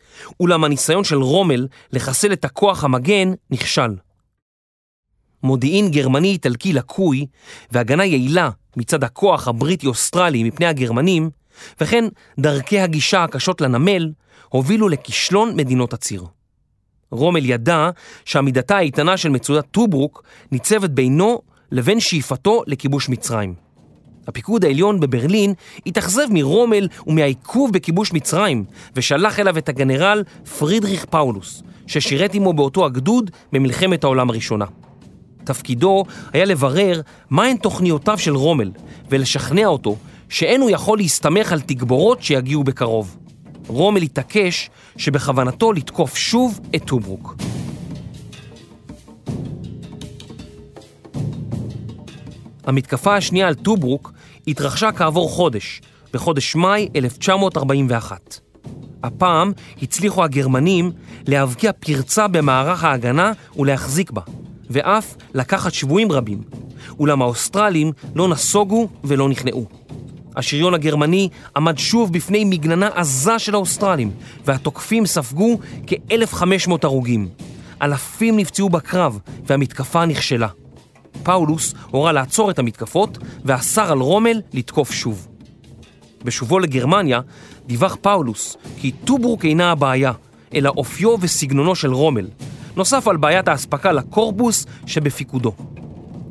אולם 0.41 0.65
הניסיון 0.65 1.05
של 1.05 1.17
רומל 1.17 1.67
לחסל 1.93 2.33
את 2.33 2.45
הכוח 2.45 2.85
המגן 2.85 3.33
נכשל. 3.51 3.97
מודיעין 5.43 5.91
גרמני-איטלקי 5.91 6.73
לקוי 6.73 7.27
והגנה 7.71 8.05
יעילה 8.05 8.51
מצד 8.77 9.05
הכוח 9.05 9.49
הבריטי-אוסטרלי 9.49 10.45
מפני 10.45 10.67
הגרמנים, 10.67 11.31
וכן 11.81 12.05
דרכי 12.39 12.81
הגישה 12.81 13.25
הקשות 13.25 13.61
לנמל, 13.61 14.13
הובילו 14.49 14.89
לכישלון 14.89 15.57
מדינות 15.57 15.93
הציר. 15.93 16.25
רומל 17.11 17.45
ידע 17.45 17.91
שעמידתה 18.25 18.77
האיתנה 18.77 19.17
של 19.17 19.29
מצודת 19.29 19.65
טוברוק 19.71 20.23
ניצבת 20.53 20.91
בינו 20.91 21.41
לבין 21.73 22.01
שאיפתו 22.01 22.63
לכיבוש 22.67 23.09
מצרים. 23.09 23.55
הפיקוד 24.27 24.65
העליון 24.65 25.01
בברלין 25.01 25.55
התאכזב 25.87 26.27
מרומל 26.31 26.89
ומהעיכוב 27.07 27.73
בכיבוש 27.73 28.13
מצרים, 28.13 28.65
ושלח 28.97 29.41
אליו 29.41 29.59
את 29.59 29.69
הגנרל 29.69 30.23
פרידריך 30.59 31.05
פאולוס, 31.05 31.63
ששירת 31.87 32.35
עמו 32.35 32.53
באותו 32.53 32.85
הגדוד 32.85 33.31
במלחמת 33.53 34.05
העולם 34.05 34.31
הראשונה. 34.31 34.65
תפקידו 35.45 36.05
היה 36.33 36.45
לברר 36.45 37.01
מהן 37.31 37.57
תוכניותיו 37.57 38.19
של 38.19 38.37
רומל, 38.37 38.71
ולשכנע 39.11 39.67
אותו 39.67 39.97
שאין 40.29 40.61
הוא 40.61 40.71
יכול 40.71 40.99
להסתמך 40.99 41.53
על 41.53 41.61
תגבורות 41.61 42.23
שיגיעו 42.23 42.65
בקרוב. 42.65 43.17
רומל 43.67 44.03
התעקש 44.03 44.71
שבכוונתו 44.97 45.73
לתקוף 45.73 46.17
שוב 46.17 46.61
את 46.77 46.85
טוברוק. 46.85 47.37
המתקפה 52.65 53.17
השנייה 53.17 53.49
על 53.49 53.55
טוברוק 53.55 54.13
התרחשה 54.49 54.93
כעבור 54.93 55.31
חודש, 55.31 55.81
בחודש 56.13 56.57
מאי 56.57 56.89
1941. 56.97 58.41
הפעם 59.03 59.53
הצליחו 59.83 60.25
הגרמנים 60.25 60.93
להבקיע 61.27 61.73
פרצה 61.73 62.29
במערך 62.29 62.85
ההגנה 62.85 63.33
ולהחזיק 63.57 64.11
בה, 64.11 64.23
ואף 64.71 65.17
לקחת 65.35 65.73
שבויים 65.73 66.13
רבים, 66.13 66.43
אולם 66.99 67.23
האוסטרלים 67.23 67.93
לא 68.15 68.29
נסוגו 68.29 68.89
ולא 69.05 69.29
נכנעו. 69.29 69.86
השריון 70.37 70.75
הגרמני 70.75 71.29
עמד 71.57 71.79
שוב 71.79 72.13
בפני 72.13 72.45
מגננה 72.45 72.89
עזה 72.95 73.39
של 73.39 73.55
האוסטרלים, 73.55 74.11
והתוקפים 74.45 75.07
ספגו 75.07 75.59
כ-1,500 75.87 76.73
הרוגים. 76.83 77.29
אלפים 77.83 78.37
נפצעו 78.37 78.69
בקרב, 78.69 79.19
והמתקפה 79.47 80.07
נכשלה. 80.07 80.49
פאולוס 81.23 81.75
הורה 81.91 82.13
לעצור 82.13 82.51
את 82.51 82.59
המתקפות, 82.59 83.19
ואסר 83.45 83.93
על 83.93 83.99
רומל 83.99 84.41
לתקוף 84.53 84.93
שוב. 84.93 85.29
בשובו 86.25 86.59
לגרמניה 86.59 87.21
דיווח 87.67 87.97
פאולוס 88.01 88.57
כי 88.77 88.93
טוברוק 88.93 89.45
אינה 89.45 89.71
הבעיה, 89.71 90.13
אלא 90.55 90.73
אופיו 90.77 91.17
וסגנונו 91.21 91.75
של 91.75 91.93
רומל, 91.93 92.29
נוסף 92.77 93.09
על 93.09 93.17
בעיית 93.17 93.49
האספקה 93.49 93.93
לקורפוס 93.93 94.67
שבפיקודו. 94.87 95.53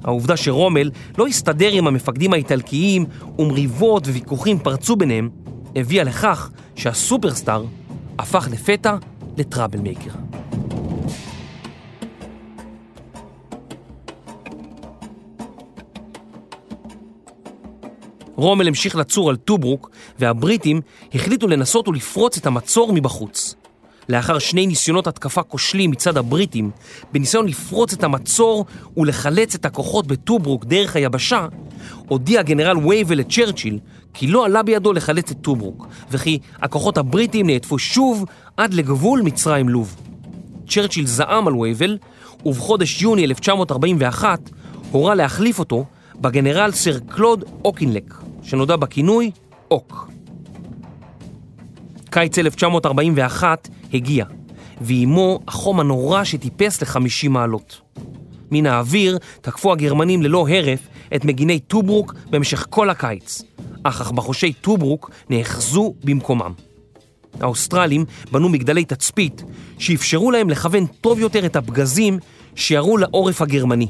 העובדה 0.05 0.37
שרומל 0.37 0.91
לא 1.17 1.27
הסתדר 1.27 1.71
עם 1.71 1.87
המפקדים 1.87 2.33
האיטלקיים 2.33 3.05
ומריבות 3.39 4.07
וויכוחים 4.07 4.59
פרצו 4.59 4.95
ביניהם, 4.95 5.29
הביאה 5.75 6.03
לכך 6.03 6.51
שהסופרסטאר 6.75 7.65
הפך 8.19 8.47
לפתע 8.51 8.95
ל 9.37 9.42
trouble 9.42 9.79
maker. 9.79 10.11
רומל 18.35 18.67
המשיך 18.67 18.95
לצור 18.95 19.29
על 19.29 19.35
טוברוק, 19.35 19.89
והבריטים 20.19 20.81
החליטו 21.13 21.47
לנסות 21.47 21.87
ולפרוץ 21.87 22.37
את 22.37 22.45
המצור 22.45 22.93
מבחוץ. 22.93 23.55
לאחר 24.09 24.39
שני 24.39 24.67
ניסיונות 24.67 25.07
התקפה 25.07 25.43
כושלים 25.43 25.91
מצד 25.91 26.17
הבריטים, 26.17 26.71
בניסיון 27.13 27.47
לפרוץ 27.47 27.93
את 27.93 28.03
המצור 28.03 28.65
ולחלץ 28.97 29.55
את 29.55 29.65
הכוחות 29.65 30.07
בטוברוק 30.07 30.65
דרך 30.65 30.95
היבשה, 30.95 31.47
הודיע 32.07 32.41
גנרל 32.41 32.77
וייבל 32.77 33.17
לצ'רצ'יל 33.17 33.79
כי 34.13 34.27
לא 34.27 34.45
עלה 34.45 34.63
בידו 34.63 34.93
לחלץ 34.93 35.31
את 35.31 35.37
טוברוק, 35.41 35.87
וכי 36.11 36.39
הכוחות 36.61 36.97
הבריטים 36.97 37.49
נהדפו 37.49 37.79
שוב 37.79 38.25
עד 38.57 38.73
לגבול 38.73 39.21
מצרים 39.21 39.69
לוב. 39.69 39.95
צ'רצ'יל 40.67 41.05
זעם 41.05 41.47
על 41.47 41.55
וייבל, 41.55 41.97
ובחודש 42.45 43.01
יוני 43.01 43.25
1941 43.25 44.49
הורה 44.91 45.15
להחליף 45.15 45.59
אותו 45.59 45.85
בגנרל 46.21 46.71
סר 46.71 46.99
קלוד 46.99 47.43
אוקינלק, 47.65 48.13
שנודע 48.43 48.75
בכינוי 48.75 49.31
אוק. 49.71 50.14
קיץ 52.15 52.37
1941 52.37 53.69
הגיע, 53.93 54.25
ועימו 54.81 55.39
החום 55.47 55.79
הנורא 55.79 56.23
שטיפס 56.23 56.81
ל-50 56.81 57.29
מעלות. 57.29 57.81
מן 58.51 58.65
האוויר 58.65 59.17
תקפו 59.41 59.71
הגרמנים 59.71 60.21
ללא 60.21 60.47
הרף 60.49 60.79
את 61.15 61.25
מגיני 61.25 61.59
טוברוק 61.59 62.13
במשך 62.29 62.65
כל 62.69 62.89
הקיץ, 62.89 63.41
אך 63.83 64.01
עכברושי 64.01 64.53
טוברוק 64.53 65.11
נאחזו 65.29 65.93
במקומם. 66.03 66.51
האוסטרלים 67.39 68.05
בנו 68.31 68.49
מגדלי 68.49 68.85
תצפית 68.85 69.43
שאפשרו 69.79 70.31
להם 70.31 70.49
לכוון 70.49 70.85
טוב 70.85 71.19
יותר 71.19 71.45
את 71.45 71.55
הפגזים 71.55 72.19
שירו 72.55 72.97
לעורף 72.97 73.41
הגרמני. 73.41 73.87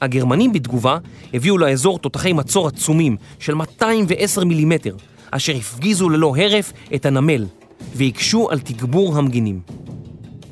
הגרמנים 0.00 0.52
בתגובה 0.52 0.98
הביאו 1.34 1.58
לאזור 1.58 1.98
תותחי 1.98 2.32
מצור 2.32 2.68
עצומים 2.68 3.16
של 3.38 3.54
210 3.54 4.44
מילימטר, 4.44 4.96
אשר 5.34 5.56
הפגיזו 5.56 6.08
ללא 6.08 6.34
הרף 6.36 6.72
את 6.94 7.06
הנמל 7.06 7.46
והקשו 7.94 8.50
על 8.50 8.60
תגבור 8.60 9.18
המגינים. 9.18 9.60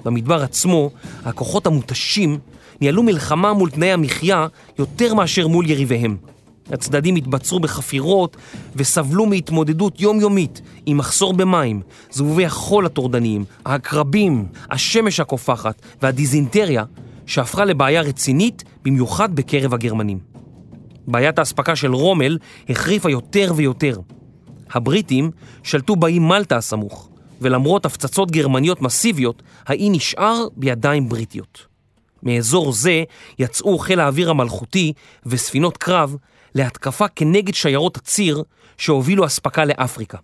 במדבר 0.04 0.42
עצמו, 0.42 0.90
הכוחות 1.24 1.66
המותשים 1.66 2.38
ניהלו 2.80 3.02
מלחמה 3.02 3.52
מול 3.52 3.70
תנאי 3.70 3.92
המחיה 3.92 4.46
יותר 4.78 5.14
מאשר 5.14 5.48
מול 5.48 5.70
יריביהם. 5.70 6.16
הצדדים 6.72 7.16
התבצרו 7.16 7.60
בחפירות 7.60 8.36
וסבלו 8.76 9.26
מהתמודדות 9.26 10.00
יומיומית 10.00 10.60
עם 10.86 10.96
מחסור 10.96 11.32
במים, 11.32 11.80
זבובי 12.10 12.46
החול 12.46 12.86
הטורדניים, 12.86 13.44
העקרבים, 13.64 14.46
השמש 14.70 15.20
הקופחת 15.20 15.82
והדיזינטריה 16.02 16.84
שהפכה 17.26 17.64
לבעיה 17.64 18.00
רצינית 18.02 18.64
במיוחד 18.84 19.36
בקרב 19.36 19.74
הגרמנים. 19.74 20.18
בעיית 21.06 21.38
האספקה 21.38 21.76
של 21.76 21.94
רומל 21.94 22.38
החריפה 22.68 23.10
יותר 23.10 23.52
ויותר. 23.56 23.96
הבריטים 24.72 25.30
שלטו 25.62 25.96
באי 25.96 26.18
מלטה 26.18 26.56
הסמוך, 26.56 27.08
ולמרות 27.40 27.86
הפצצות 27.86 28.30
גרמניות 28.30 28.82
מסיביות, 28.82 29.42
האי 29.66 29.90
נשאר 29.90 30.46
בידיים 30.56 31.08
בריטיות. 31.08 31.66
מאזור 32.22 32.72
זה 32.72 33.04
יצאו 33.38 33.78
חיל 33.78 34.00
האוויר 34.00 34.30
המלכותי 34.30 34.92
וספינות 35.26 35.76
קרב 35.76 36.16
להתקפה 36.54 37.08
כנגד 37.08 37.54
שיירות 37.54 37.96
הציר 37.96 38.42
שהובילו 38.78 39.26
אספקה 39.26 39.64
לאפריקה. 39.64 40.18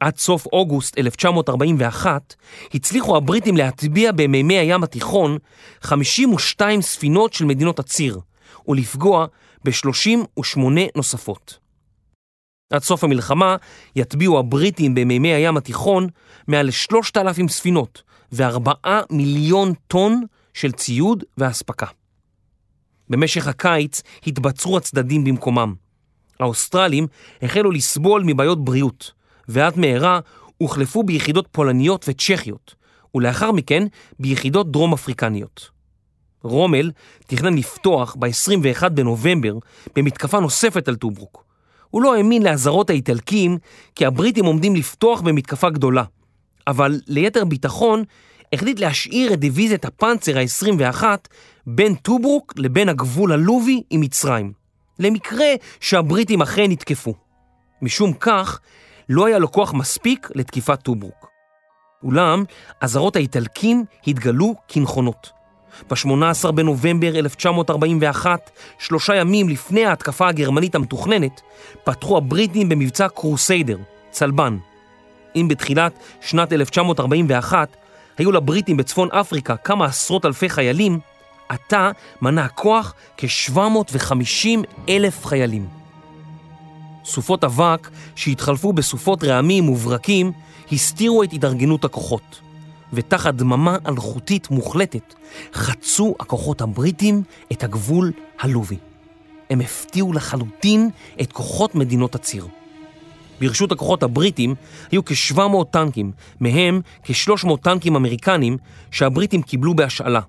עד 0.00 0.16
סוף 0.16 0.46
אוגוסט 0.52 0.98
1941 0.98 2.34
הצליחו 2.74 3.16
הבריטים 3.16 3.56
להטביע 3.56 4.12
במימי 4.12 4.58
הים 4.58 4.84
התיכון 4.84 5.38
52 5.82 6.82
ספינות 6.82 7.32
של 7.32 7.44
מדינות 7.44 7.78
הציר 7.78 8.20
ולפגוע 8.68 9.26
ב-38 9.64 10.60
נוספות. 10.96 11.61
עד 12.72 12.82
סוף 12.82 13.04
המלחמה 13.04 13.56
יטביעו 13.96 14.38
הבריטים 14.38 14.94
במימי 14.94 15.28
הים 15.28 15.56
התיכון 15.56 16.08
מעל 16.48 16.66
ל-3,000 16.66 17.48
ספינות 17.48 18.02
ו-4 18.32 18.88
מיליון 19.10 19.72
טון 19.86 20.24
של 20.54 20.72
ציוד 20.72 21.24
ואספקה. 21.38 21.86
במשך 23.10 23.46
הקיץ 23.46 24.02
התבצרו 24.26 24.76
הצדדים 24.76 25.24
במקומם. 25.24 25.74
האוסטרלים 26.40 27.06
החלו 27.42 27.70
לסבול 27.70 28.22
מבעיות 28.26 28.64
בריאות, 28.64 29.12
ועד 29.48 29.78
מהרה 29.78 30.20
הוחלפו 30.58 31.02
ביחידות 31.02 31.48
פולניות 31.50 32.04
וצ'כיות, 32.08 32.74
ולאחר 33.14 33.52
מכן 33.52 33.86
ביחידות 34.18 34.72
דרום 34.72 34.92
אפריקניות. 34.92 35.70
רומל 36.42 36.90
תכנן 37.26 37.54
לפתוח 37.54 38.16
ב-21 38.18 38.88
בנובמבר 38.88 39.54
במתקפה 39.96 40.40
נוספת 40.40 40.88
על 40.88 40.96
טוברוק. 40.96 41.51
הוא 41.92 42.02
לא 42.02 42.14
האמין 42.14 42.42
לאזהרות 42.42 42.90
האיטלקים 42.90 43.58
כי 43.94 44.06
הבריטים 44.06 44.44
עומדים 44.44 44.76
לפתוח 44.76 45.20
במתקפה 45.20 45.70
גדולה, 45.70 46.04
אבל 46.66 47.00
ליתר 47.06 47.44
ביטחון 47.44 48.04
החליט 48.52 48.80
להשאיר 48.80 49.32
את 49.32 49.38
דיוויזיית 49.38 49.84
הפנצר 49.84 50.38
ה-21 50.38 51.04
בין 51.66 51.94
טוברוק 51.94 52.52
לבין 52.56 52.88
הגבול 52.88 53.32
הלובי 53.32 53.82
עם 53.90 54.00
מצרים, 54.00 54.52
למקרה 54.98 55.46
שהבריטים 55.80 56.42
אכן 56.42 56.70
יתקפו. 56.70 57.14
משום 57.82 58.12
כך, 58.12 58.60
לא 59.08 59.26
היה 59.26 59.38
לו 59.38 59.52
כוח 59.52 59.74
מספיק 59.74 60.28
לתקיפת 60.34 60.82
טוברוק. 60.82 61.26
אולם, 62.02 62.44
אזהרות 62.80 63.16
האיטלקים 63.16 63.84
התגלו 64.06 64.54
כנכונות. 64.68 65.41
ב-18 65.90 66.50
בנובמבר 66.50 67.18
1941, 67.18 68.50
שלושה 68.78 69.14
ימים 69.14 69.48
לפני 69.48 69.86
ההתקפה 69.86 70.28
הגרמנית 70.28 70.74
המתוכננת, 70.74 71.40
פתחו 71.84 72.16
הבריטים 72.16 72.68
במבצע 72.68 73.08
קרוסיידר, 73.08 73.78
צלבן. 74.10 74.58
אם 75.36 75.48
בתחילת 75.48 75.92
שנת 76.20 76.52
1941 76.52 77.76
היו 78.18 78.32
לבריטים 78.32 78.76
בצפון 78.76 79.08
אפריקה 79.12 79.56
כמה 79.56 79.84
עשרות 79.84 80.26
אלפי 80.26 80.48
חיילים, 80.48 80.98
עתה 81.48 81.90
מנה 82.22 82.44
הכוח 82.44 82.94
כ-750 83.16 84.48
אלף 84.88 85.26
חיילים. 85.26 85.68
סופות 87.04 87.44
אבק 87.44 87.90
שהתחלפו 88.16 88.72
בסופות 88.72 89.24
רעמים 89.24 89.68
וברקים 89.68 90.32
הסתירו 90.72 91.22
את 91.22 91.32
התארגנות 91.32 91.84
הכוחות, 91.84 92.40
ותחת 92.92 93.34
דממה 93.34 93.76
אלחוטית 93.88 94.50
מוחלטת 94.50 95.14
חצו 95.54 96.14
הכוחות 96.20 96.60
הבריטים 96.60 97.22
את 97.52 97.64
הגבול 97.64 98.12
הלובי. 98.40 98.76
הם 99.50 99.60
הפתיעו 99.60 100.12
לחלוטין 100.12 100.90
את 101.20 101.32
כוחות 101.32 101.74
מדינות 101.74 102.14
הציר. 102.14 102.46
ברשות 103.40 103.72
הכוחות 103.72 104.02
הבריטים 104.02 104.54
היו 104.90 105.04
כ-700 105.04 105.64
טנקים, 105.70 106.12
מהם 106.40 106.80
כ-300 107.02 107.56
טנקים 107.62 107.96
אמריקנים 107.96 108.58
שהבריטים 108.90 109.42
קיבלו 109.42 109.74
בהשאלה, 109.74 110.20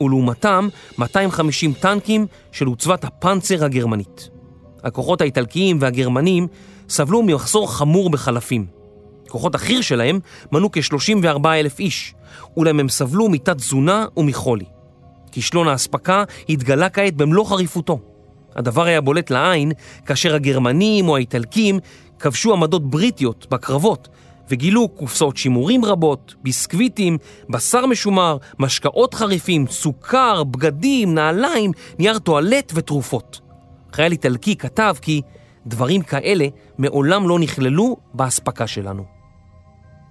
ולעומתם 0.00 0.68
250 0.98 1.72
טנקים 1.72 2.26
של 2.52 2.66
עוצבת 2.66 3.04
הפנצר 3.04 3.64
הגרמנית. 3.64 4.28
הכוחות 4.84 5.20
האיטלקיים 5.20 5.78
והגרמנים 5.80 6.46
סבלו 6.88 7.22
ממחסור 7.22 7.72
חמור 7.72 8.10
בחלפים. 8.10 8.75
כוחות 9.28 9.54
החי"ר 9.54 9.80
שלהם 9.80 10.18
מנו 10.52 10.72
כ-34 10.72 11.48
אלף 11.48 11.78
איש, 11.78 12.14
אולם 12.56 12.80
הם 12.80 12.88
סבלו 12.88 13.28
מתת 13.28 13.56
תזונה 13.56 14.06
ומחולי. 14.16 14.64
כישלון 15.32 15.68
האספקה 15.68 16.24
התגלה 16.48 16.88
כעת 16.88 17.16
במלוא 17.16 17.44
חריפותו. 17.44 18.00
הדבר 18.56 18.84
היה 18.84 19.00
בולט 19.00 19.30
לעין 19.30 19.72
כאשר 20.06 20.34
הגרמנים 20.34 21.08
או 21.08 21.16
האיטלקים 21.16 21.78
כבשו 22.18 22.52
עמדות 22.52 22.90
בריטיות 22.90 23.46
בקרבות 23.50 24.08
וגילו 24.50 24.88
קופסאות 24.88 25.36
שימורים 25.36 25.84
רבות, 25.84 26.34
ביסקוויטים, 26.42 27.18
בשר 27.50 27.86
משומר, 27.86 28.36
משקאות 28.58 29.14
חריפים, 29.14 29.66
סוכר, 29.66 30.44
בגדים, 30.44 31.14
נעליים, 31.14 31.70
נייר 31.98 32.18
טואלט 32.18 32.72
ותרופות. 32.74 33.40
חייל 33.92 34.12
איטלקי 34.12 34.56
כתב 34.56 34.94
כי 35.02 35.22
דברים 35.66 36.02
כאלה 36.02 36.46
מעולם 36.78 37.28
לא 37.28 37.38
נכללו 37.38 37.96
באספקה 38.14 38.66
שלנו. 38.66 39.15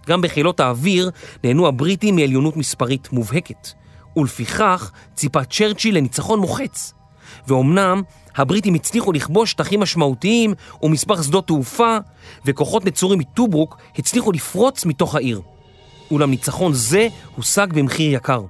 גם 0.07 0.21
בחילות 0.21 0.59
האוויר 0.59 1.09
נהנו 1.43 1.67
הבריטים 1.67 2.15
מעליונות 2.15 2.57
מספרית 2.57 3.13
מובהקת, 3.13 3.67
ולפיכך 4.17 4.91
ציפה 5.15 5.43
צ'רצ'יל 5.43 5.97
לניצחון 5.97 6.39
מוחץ. 6.39 6.93
ואומנם 7.47 8.01
הבריטים 8.35 8.73
הצליחו 8.73 9.11
לכבוש 9.11 9.51
שטחים 9.51 9.79
משמעותיים 9.79 10.53
ומספר 10.83 11.21
שדות 11.21 11.47
תעופה, 11.47 11.97
וכוחות 12.45 12.85
נצורים 12.85 13.19
מטוברוק 13.19 13.77
הצליחו 13.97 14.31
לפרוץ 14.31 14.85
מתוך 14.85 15.15
העיר. 15.15 15.41
אולם 16.11 16.29
ניצחון 16.29 16.73
זה 16.73 17.07
הושג 17.35 17.67
במחיר 17.73 18.13
יקר. 18.13 18.41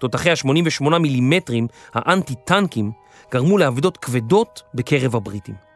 תותחי 0.00 0.30
ה-88 0.30 0.98
מילימטרים, 0.98 1.66
האנטי-טנקים, 1.94 2.92
גרמו 3.32 3.58
לאבדות 3.58 3.96
כבדות 3.96 4.62
בקרב 4.74 5.16
הבריטים. 5.16 5.67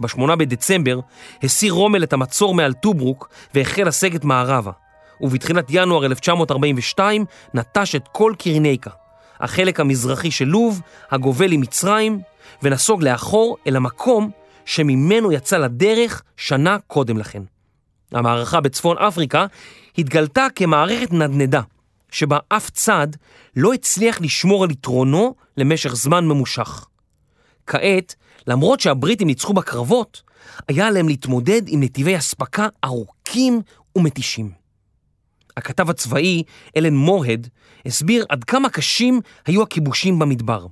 ב-8 0.00 0.36
בדצמבר 0.36 1.00
הסיר 1.42 1.72
רומל 1.72 2.02
את 2.02 2.12
המצור 2.12 2.54
מעל 2.54 2.72
טוברוק 2.72 3.28
והחל 3.54 3.88
לסגת 3.88 4.24
מערבה, 4.24 4.70
ובתחילת 5.20 5.66
ינואר 5.70 6.06
1942 6.06 7.24
נטש 7.54 7.94
את 7.94 8.08
כל 8.12 8.32
קירניקה, 8.38 8.90
החלק 9.40 9.80
המזרחי 9.80 10.30
של 10.30 10.44
לוב, 10.44 10.80
הגובל 11.10 11.52
עם 11.52 11.60
מצרים, 11.60 12.20
ונסוג 12.62 13.02
לאחור 13.02 13.56
אל 13.66 13.76
המקום 13.76 14.30
שממנו 14.64 15.32
יצא 15.32 15.58
לדרך 15.58 16.22
שנה 16.36 16.76
קודם 16.86 17.18
לכן. 17.18 17.42
המערכה 18.12 18.60
בצפון 18.60 18.98
אפריקה 18.98 19.46
התגלתה 19.98 20.46
כמערכת 20.54 21.12
נדנדה, 21.12 21.60
שבה 22.10 22.38
אף 22.48 22.70
צד 22.70 23.08
לא 23.56 23.72
הצליח 23.72 24.20
לשמור 24.20 24.64
על 24.64 24.70
יתרונו 24.70 25.34
למשך 25.56 25.94
זמן 25.94 26.26
ממושך. 26.26 26.86
כעת, 27.66 28.14
למרות 28.50 28.80
שהבריטים 28.80 29.26
ניצחו 29.26 29.52
בקרבות, 29.52 30.22
היה 30.68 30.86
עליהם 30.86 31.08
להתמודד 31.08 31.62
עם 31.66 31.82
נתיבי 31.82 32.16
אספקה 32.16 32.68
ארוכים 32.84 33.60
ומתישים. 33.96 34.50
הכתב 35.56 35.90
הצבאי, 35.90 36.42
אלן 36.76 36.94
מורהד, 36.94 37.48
הסביר 37.86 38.24
עד 38.28 38.44
כמה 38.44 38.68
קשים 38.68 39.20
היו 39.46 39.62
הכיבושים 39.62 40.18
במדבר. 40.18 40.66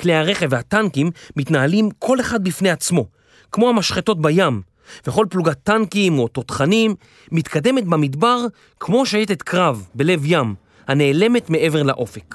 כלי 0.00 0.14
הרכב 0.14 0.46
והטנקים 0.50 1.10
מתנהלים 1.36 1.88
כל 1.98 2.20
אחד 2.20 2.44
בפני 2.44 2.70
עצמו, 2.70 3.06
כמו 3.52 3.68
המשחטות 3.68 4.22
בים, 4.22 4.62
וכל 5.06 5.26
פלוגת 5.30 5.58
טנקים 5.62 6.18
או 6.18 6.28
תותחנים 6.28 6.94
מתקדמת 7.32 7.84
במדבר 7.84 8.46
כמו 8.80 9.06
שייטת 9.06 9.42
קרב 9.42 9.88
בלב 9.94 10.20
ים, 10.24 10.54
הנעלמת 10.88 11.50
מעבר 11.50 11.82
לאופק. 11.82 12.34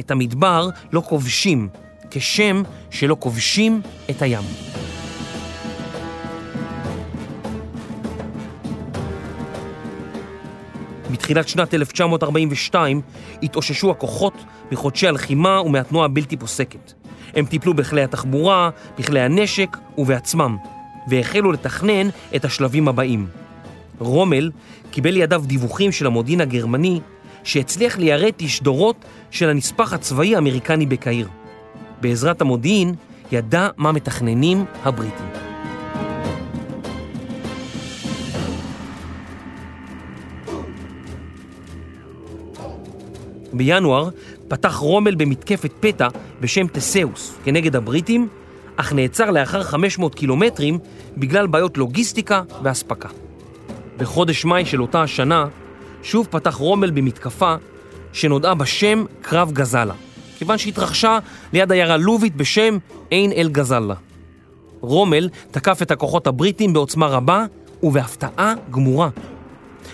את 0.00 0.10
המדבר 0.10 0.68
לא 0.92 1.00
כובשים, 1.00 1.68
כשם 2.10 2.62
שלא 2.90 3.16
כובשים 3.20 3.80
את 4.10 4.22
הים. 4.22 4.42
בתחילת 11.10 11.48
שנת 11.48 11.74
1942 11.74 13.00
התאוששו 13.42 13.90
הכוחות 13.90 14.34
מחודשי 14.72 15.08
הלחימה 15.08 15.60
ומהתנועה 15.60 16.04
הבלתי 16.04 16.36
פוסקת. 16.36 16.92
הם 17.34 17.44
טיפלו 17.44 17.74
בכלי 17.74 18.02
התחבורה, 18.02 18.70
בכלי 18.98 19.20
הנשק 19.20 19.76
ובעצמם, 19.98 20.56
והחלו 21.08 21.52
לתכנן 21.52 22.08
את 22.36 22.44
השלבים 22.44 22.88
הבאים. 22.88 23.26
רומל 23.98 24.50
קיבל 24.90 25.10
לידיו 25.10 25.42
דיווחים 25.46 25.92
של 25.92 26.06
המודיעין 26.06 26.40
הגרמני 26.40 27.00
שהצליח 27.44 27.98
ליירט 27.98 28.34
תשדורות 28.36 29.04
של 29.30 29.48
הנספח 29.48 29.92
הצבאי 29.92 30.34
האמריקני 30.34 30.86
בקהיר. 30.86 31.28
בעזרת 32.00 32.40
המודיעין 32.40 32.94
ידע 33.32 33.68
מה 33.76 33.92
מתכננים 33.92 34.64
הבריטים. 34.84 35.26
בינואר 43.52 44.08
פתח 44.48 44.74
רומל 44.74 45.14
במתקפת 45.14 45.72
פתע 45.80 46.08
בשם 46.40 46.66
תסאוס 46.66 47.34
כנגד 47.44 47.76
הבריטים, 47.76 48.28
אך 48.76 48.92
נעצר 48.92 49.30
לאחר 49.30 49.62
500 49.62 50.14
קילומטרים 50.14 50.78
בגלל 51.16 51.46
בעיות 51.46 51.78
לוגיסטיקה 51.78 52.42
ואספקה. 52.62 53.08
בחודש 53.98 54.44
מאי 54.44 54.64
של 54.64 54.82
אותה 54.82 55.02
השנה, 55.02 55.46
שוב 56.02 56.28
פתח 56.30 56.54
רומל 56.54 56.90
במתקפה 56.90 57.54
שנודעה 58.12 58.54
בשם 58.54 59.04
קרב 59.22 59.52
גזלה, 59.52 59.94
כיוון 60.40 60.58
שהתרחשה 60.58 61.18
ליד 61.52 61.72
עיירה 61.72 61.96
לובית 61.96 62.36
בשם 62.36 62.78
עין 63.10 63.32
אל 63.32 63.48
גזלה. 63.52 63.94
רומל 64.80 65.28
תקף 65.50 65.82
את 65.82 65.90
הכוחות 65.90 66.26
הבריטים 66.26 66.72
בעוצמה 66.72 67.06
רבה 67.06 67.44
ובהפתעה 67.82 68.54
גמורה. 68.70 69.08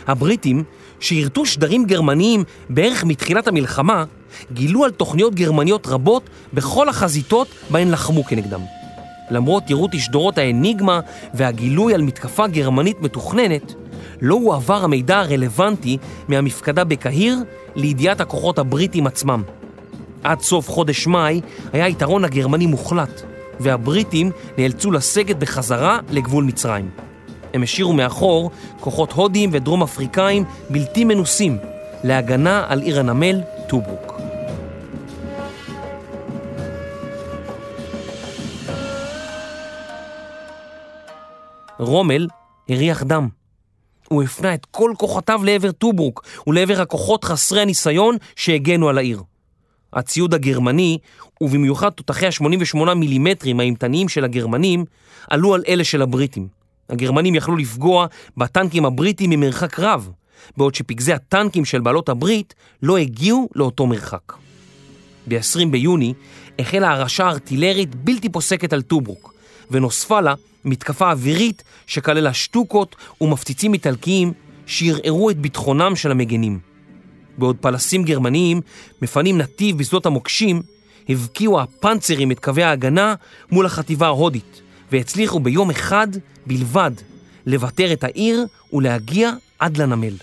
הבריטים, 0.06 0.64
שירתו 1.00 1.46
שדרים 1.46 1.84
גרמניים 1.84 2.44
בערך 2.70 3.04
מתחילת 3.04 3.48
המלחמה, 3.48 4.04
גילו 4.52 4.84
על 4.84 4.90
תוכניות 4.90 5.34
גרמניות 5.34 5.86
רבות 5.86 6.22
בכל 6.52 6.88
החזיתות 6.88 7.48
בהן 7.70 7.90
לחמו 7.90 8.24
כנגדם. 8.24 8.60
למרות 9.30 9.70
יירוט 9.70 9.90
תשדורות 9.94 10.38
האניגמה 10.38 11.00
והגילוי 11.34 11.94
על 11.94 12.02
מתקפה 12.02 12.46
גרמנית 12.46 13.00
מתוכננת, 13.00 13.74
לא 14.20 14.34
הועבר 14.34 14.84
המידע 14.84 15.18
הרלוונטי 15.18 15.98
מהמפקדה 16.28 16.84
בקהיר 16.84 17.38
לידיעת 17.74 18.20
הכוחות 18.20 18.58
הבריטים 18.58 19.06
עצמם. 19.06 19.42
עד 20.22 20.40
סוף 20.40 20.70
חודש 20.70 21.06
מאי 21.06 21.40
היה 21.72 21.88
יתרון 21.88 22.24
הגרמני 22.24 22.66
מוחלט, 22.66 23.22
והבריטים 23.60 24.30
נאלצו 24.58 24.90
לסגת 24.90 25.36
בחזרה 25.36 25.98
לגבול 26.10 26.44
מצרים. 26.44 26.90
הם 27.54 27.62
השאירו 27.62 27.92
מאחור 27.92 28.50
כוחות 28.80 29.12
הודיים 29.12 29.50
ודרום 29.52 29.82
אפריקאים 29.82 30.44
בלתי 30.70 31.04
מנוסים 31.04 31.58
להגנה 32.04 32.64
על 32.68 32.80
עיר 32.80 33.00
הנמל 33.00 33.40
טוברוק. 33.68 34.12
רומל 41.78 42.26
הריח 42.68 43.02
דם. 43.02 43.28
הוא 44.08 44.22
הפנה 44.22 44.54
את 44.54 44.66
כל 44.70 44.92
כוחותיו 44.98 45.40
לעבר 45.44 45.72
טוברוק 45.72 46.24
ולעבר 46.46 46.80
הכוחות 46.80 47.24
חסרי 47.24 47.60
הניסיון 47.60 48.16
שהגנו 48.36 48.88
על 48.88 48.98
העיר. 48.98 49.22
הציוד 49.92 50.34
הגרמני, 50.34 50.98
ובמיוחד 51.40 51.90
תותחי 51.90 52.26
ה-88 52.26 52.94
מילימטרים 52.94 53.60
האימתניים 53.60 54.08
של 54.08 54.24
הגרמנים, 54.24 54.84
עלו 55.30 55.54
על 55.54 55.62
אלה 55.68 55.84
של 55.84 56.02
הבריטים. 56.02 56.48
הגרמנים 56.90 57.34
יכלו 57.34 57.56
לפגוע 57.56 58.06
בטנקים 58.36 58.84
הבריטים 58.84 59.30
ממרחק 59.30 59.80
רב, 59.80 60.10
בעוד 60.56 60.74
שפגזי 60.74 61.12
הטנקים 61.12 61.64
של 61.64 61.80
בעלות 61.80 62.08
הברית 62.08 62.54
לא 62.82 62.96
הגיעו 62.96 63.48
לאותו 63.54 63.86
מרחק. 63.86 64.32
ב-20 65.28 65.66
ביוני 65.70 66.14
החלה 66.58 66.90
הרעשה 66.90 67.28
ארטילרית 67.28 67.94
בלתי 67.94 68.28
פוסקת 68.28 68.72
על 68.72 68.82
טוברוק, 68.82 69.34
ונוספה 69.70 70.20
לה 70.20 70.34
מתקפה 70.64 71.10
אווירית 71.10 71.62
שכללה 71.86 72.32
שטוקות 72.32 72.96
ומפציצים 73.20 73.74
איטלקיים 73.74 74.32
שערערו 74.66 75.30
את 75.30 75.38
ביטחונם 75.38 75.96
של 75.96 76.10
המגנים. 76.10 76.58
בעוד 77.38 77.56
פלסים 77.60 78.04
גרמניים 78.04 78.60
מפנים 79.02 79.38
נתיב 79.38 79.78
בשדות 79.78 80.06
המוקשים, 80.06 80.62
הבקיעו 81.08 81.60
הפנצרים 81.60 82.30
את 82.30 82.40
קווי 82.40 82.62
ההגנה 82.62 83.14
מול 83.50 83.66
החטיבה 83.66 84.06
ההודית, 84.06 84.62
והצליחו 84.92 85.40
ביום 85.40 85.70
אחד 85.70 86.08
בלבד 86.46 86.90
לוותר 87.46 87.92
את 87.92 88.04
העיר 88.04 88.46
ולהגיע 88.72 89.32
עד 89.58 89.76
לנמל. 89.76 90.14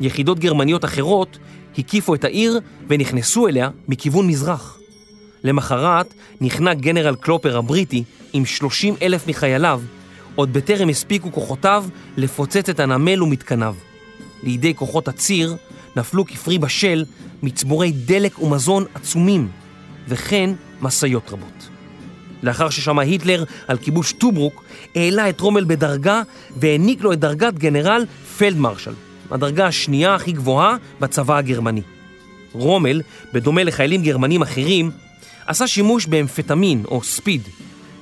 יחידות 0.00 0.38
גרמניות 0.38 0.84
אחרות 0.84 1.38
הקיפו 1.78 2.14
את 2.14 2.24
העיר 2.24 2.60
ונכנסו 2.88 3.48
אליה 3.48 3.70
מכיוון 3.88 4.26
מזרח. 4.26 4.78
למחרת 5.44 6.14
נכנע 6.40 6.74
גנרל 6.74 7.14
קלופר 7.14 7.58
הבריטי 7.58 8.04
עם 8.32 8.44
30 8.44 8.94
אלף 9.02 9.28
מחייליו, 9.28 9.82
עוד 10.34 10.52
בטרם 10.52 10.88
הספיקו 10.88 11.32
כוחותיו 11.32 11.84
לפוצץ 12.16 12.68
את 12.68 12.80
הנמל 12.80 13.22
ומתקניו. 13.22 13.74
לידי 14.42 14.74
כוחות 14.74 15.08
הציר 15.08 15.56
נפלו 15.96 16.26
כפרי 16.26 16.58
בשל 16.58 17.04
מצבורי 17.42 17.92
דלק 17.92 18.38
ומזון 18.38 18.84
עצומים, 18.94 19.48
וכן 20.08 20.50
משאיות 20.82 21.30
רבות. 21.32 21.68
לאחר 22.42 22.70
ששמע 22.70 23.02
היטלר 23.02 23.44
על 23.68 23.78
כיבוש 23.78 24.12
טוברוק, 24.12 24.64
העלה 24.94 25.28
את 25.28 25.40
רומל 25.40 25.64
בדרגה 25.64 26.22
והעניק 26.56 27.02
לו 27.02 27.12
את 27.12 27.20
דרגת 27.20 27.54
גנרל 27.54 28.04
פלדמרשל, 28.38 28.92
הדרגה 29.30 29.66
השנייה 29.66 30.14
הכי 30.14 30.32
גבוהה 30.32 30.76
בצבא 31.00 31.36
הגרמני. 31.36 31.82
רומל, 32.52 33.02
בדומה 33.32 33.64
לחיילים 33.64 34.02
גרמנים 34.02 34.42
אחרים, 34.42 34.90
עשה 35.46 35.66
שימוש 35.66 36.06
באמפטמין 36.06 36.84
או 36.88 37.02
ספיד, 37.02 37.42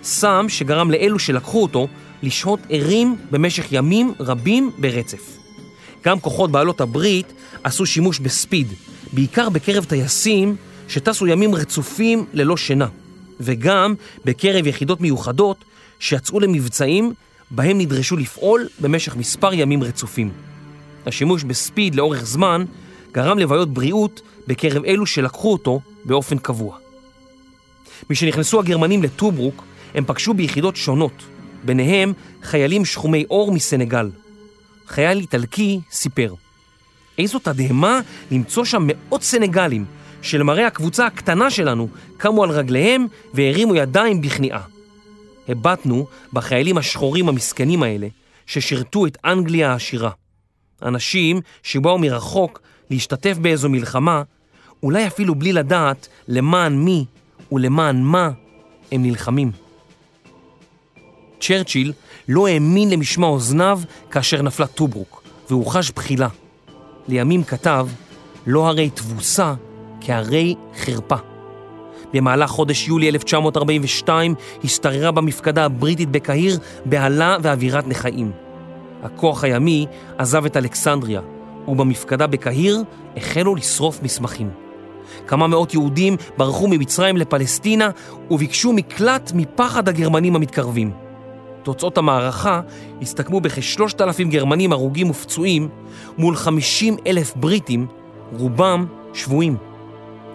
סם 0.03 0.47
שגרם 0.49 0.91
לאלו 0.91 1.19
שלקחו 1.19 1.63
אותו 1.63 1.89
לשהות 2.23 2.61
ערים 2.69 3.17
במשך 3.31 3.67
ימים 3.73 4.13
רבים 4.21 4.71
ברצף. 4.79 5.46
גם 6.07 6.21
כוחות 6.21 6.51
בעלות 6.51 6.81
הברית 6.81 7.33
עשו 7.65 7.87
שימוש 7.87 8.19
בספיד, 8.19 8.73
בעיקר 9.13 9.49
בקרב 9.49 9.85
טייסים 9.85 10.57
שטסו 10.89 11.27
ימים 11.27 11.55
רצופים 11.55 12.25
ללא 12.33 12.57
שינה, 12.57 12.89
וגם 13.41 13.95
בקרב 14.25 14.67
יחידות 14.67 15.01
מיוחדות 15.01 15.65
שיצאו 15.99 16.41
למבצעים 16.41 17.13
בהם 17.51 17.79
נדרשו 17.79 18.17
לפעול 18.17 18.69
במשך 18.81 19.17
מספר 19.17 19.55
ימים 19.55 19.83
רצופים. 19.83 20.31
השימוש 21.07 21.43
בספיד 21.45 21.95
לאורך 21.95 22.25
זמן 22.25 22.65
גרם 23.13 23.39
לבעיות 23.39 23.75
בריאות 23.75 24.21
בקרב 24.47 24.85
אלו 24.85 25.07
שלקחו 25.07 25.53
אותו 25.53 25.81
באופן 26.05 26.39
קבוע. 26.39 26.77
משנכנסו 28.11 28.61
הגרמנים 28.61 29.03
לטוברוק, 29.03 29.65
הם 29.95 30.05
פגשו 30.05 30.35
ביחידות 30.35 30.77
שונות, 30.77 31.23
ביניהם 31.65 32.13
חיילים 32.43 32.85
שחומי 32.85 33.25
עור 33.29 33.53
מסנגל. 33.53 34.11
חייל 34.87 35.19
איטלקי 35.19 35.81
סיפר, 35.91 36.35
איזו 37.19 37.39
תדהמה 37.39 38.01
למצוא 38.31 38.65
שם 38.65 38.87
מאות 38.87 39.23
סנגלים, 39.23 39.85
שלמראה 40.23 40.67
הקבוצה 40.67 41.07
הקטנה 41.07 41.51
שלנו 41.51 41.89
קמו 42.17 42.45
על 42.45 42.51
רגליהם 42.51 43.07
והרימו 43.35 43.75
ידיים 43.75 44.21
בכניעה. 44.21 44.63
הבטנו 45.49 46.07
בחיילים 46.33 46.79
השחורים 46.79 47.29
המסכנים 47.29 47.83
האלה, 47.83 48.09
ששירתו 48.47 49.07
את 49.07 49.19
אנגליה 49.25 49.73
העשירה. 49.73 50.11
אנשים 50.83 51.41
שבאו 51.63 51.99
מרחוק 51.99 52.61
להשתתף 52.91 53.39
באיזו 53.39 53.69
מלחמה, 53.69 54.23
אולי 54.83 55.07
אפילו 55.07 55.35
בלי 55.35 55.53
לדעת 55.53 56.09
למען 56.29 56.79
מי 56.79 57.05
ולמען 57.53 58.03
מה 58.03 58.31
הם 58.93 59.03
נלחמים. 59.03 59.66
צ'רצ'יל 61.41 61.93
לא 62.29 62.47
האמין 62.47 62.91
למשמע 62.91 63.27
אוזניו 63.27 63.81
כאשר 64.11 64.43
נפלה 64.43 64.67
טוברוק, 64.67 65.23
והוא 65.51 65.67
חש 65.67 65.91
בחילה. 65.91 66.29
לימים 67.09 67.45
כתב, 67.45 67.89
לא 68.47 68.69
הרי 68.69 68.91
תבוסה, 68.91 69.55
כהרי 70.01 70.55
חרפה. 70.79 71.17
במהלך 72.13 72.51
חודש 72.51 72.89
יולי 72.89 73.09
1942 73.09 74.35
השתררה 74.65 75.11
במפקדה 75.11 75.65
הבריטית 75.65 76.11
בקהיר 76.11 76.59
בהלה 76.85 77.37
ואווירת 77.43 77.87
נכאים. 77.87 78.31
הכוח 79.03 79.45
הימי 79.45 79.87
עזב 80.19 80.45
את 80.45 80.57
אלכסנדריה, 80.57 81.21
ובמפקדה 81.69 82.27
בקהיר 82.27 82.83
החלו 83.17 83.55
לשרוף 83.55 84.03
מסמכים. 84.03 84.51
כמה 85.27 85.47
מאות 85.47 85.75
יהודים 85.75 86.17
ברחו 86.37 86.69
ממצרים 86.69 87.17
לפלסטינה 87.17 87.91
וביקשו 88.31 88.73
מקלט 88.73 89.33
מפחד 89.35 89.89
הגרמנים 89.89 90.37
המתקרבים. 90.37 91.06
תוצאות 91.67 91.99
המערכה 91.99 92.61
הסתכמו 93.03 93.41
בכשלושת 93.41 94.01
אלפים 94.01 94.31
גרמנים 94.31 94.73
הרוגים 94.73 95.11
ופצועים 95.11 95.69
מול 96.19 96.37
חמישים 96.37 96.97
אלף 97.07 97.37
בריטים, 97.37 97.87
רובם 98.33 98.87
שבויים. 99.15 99.57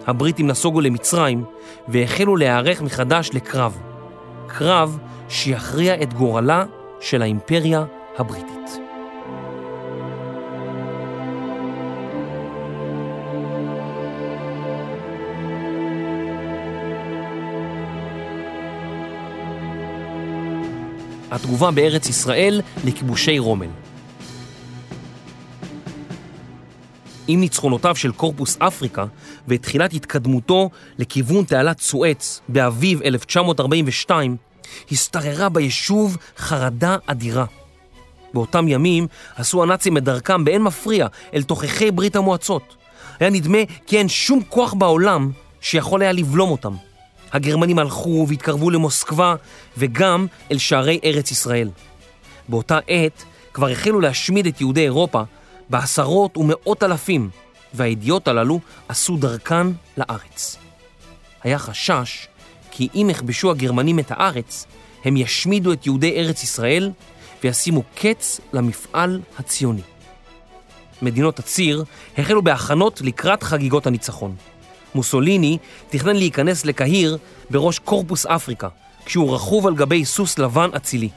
הבריטים 0.06 0.46
נסוגו 0.46 0.80
למצרים 0.80 1.44
והחלו 1.88 2.36
להיערך 2.36 2.82
מחדש 2.82 3.30
לקרב. 3.32 3.78
קרב 4.46 4.98
שיכריע 5.28 6.02
את 6.02 6.14
גורלה 6.14 6.64
של 7.00 7.22
האימפריה 7.22 7.84
הבריטית. 8.18 8.81
התגובה 21.32 21.70
בארץ 21.70 22.08
ישראל 22.08 22.60
לכיבושי 22.84 23.38
רומל. 23.38 23.68
עם 27.28 27.40
ניצחונותיו 27.40 27.96
של 27.96 28.12
קורפוס 28.12 28.56
אפריקה 28.58 29.04
ותחילת 29.48 29.92
התקדמותו 29.92 30.70
לכיוון 30.98 31.44
תעלת 31.44 31.80
סואץ 31.80 32.40
באביב 32.48 33.02
1942, 33.02 34.36
השתררה 34.92 35.48
ביישוב 35.48 36.16
חרדה 36.36 36.96
אדירה. 37.06 37.44
באותם 38.34 38.68
ימים 38.68 39.06
עשו 39.36 39.62
הנאצים 39.62 39.96
את 39.96 40.04
דרכם 40.04 40.44
באין 40.44 40.62
מפריע 40.62 41.06
אל 41.34 41.42
תוככי 41.42 41.90
ברית 41.90 42.16
המועצות. 42.16 42.76
היה 43.20 43.30
נדמה 43.30 43.58
כי 43.86 43.98
אין 43.98 44.08
שום 44.08 44.40
כוח 44.48 44.74
בעולם 44.74 45.30
שיכול 45.60 46.02
היה 46.02 46.12
לבלום 46.12 46.50
אותם. 46.50 46.74
הגרמנים 47.32 47.78
הלכו 47.78 48.26
והתקרבו 48.28 48.70
למוסקבה 48.70 49.34
וגם 49.76 50.26
אל 50.50 50.58
שערי 50.58 51.00
ארץ 51.04 51.30
ישראל. 51.30 51.70
באותה 52.48 52.78
עת 52.86 53.24
כבר 53.52 53.68
החלו 53.68 54.00
להשמיד 54.00 54.46
את 54.46 54.60
יהודי 54.60 54.80
אירופה 54.80 55.22
בעשרות 55.70 56.36
ומאות 56.36 56.82
אלפים, 56.82 57.30
והידיעות 57.74 58.28
הללו 58.28 58.60
עשו 58.88 59.16
דרכן 59.16 59.66
לארץ. 59.96 60.56
היה 61.42 61.58
חשש 61.58 62.26
כי 62.70 62.88
אם 62.94 63.08
יכבשו 63.10 63.50
הגרמנים 63.50 63.98
את 63.98 64.10
הארץ, 64.10 64.66
הם 65.04 65.16
ישמידו 65.16 65.72
את 65.72 65.86
יהודי 65.86 66.16
ארץ 66.16 66.42
ישראל 66.42 66.90
וישימו 67.44 67.82
קץ 67.94 68.40
למפעל 68.52 69.20
הציוני. 69.38 69.82
מדינות 71.02 71.38
הציר 71.38 71.84
החלו 72.18 72.42
בהכנות 72.42 73.00
לקראת 73.00 73.42
חגיגות 73.42 73.86
הניצחון. 73.86 74.34
מוסוליני 74.94 75.58
תכנן 75.90 76.16
להיכנס 76.16 76.64
לקהיר 76.64 77.18
בראש 77.50 77.78
קורפוס 77.78 78.26
אפריקה, 78.26 78.68
כשהוא 79.04 79.34
רכוב 79.34 79.66
על 79.66 79.74
גבי 79.74 80.04
סוס 80.04 80.38
לבן 80.38 80.68
אצילי. 80.76 81.08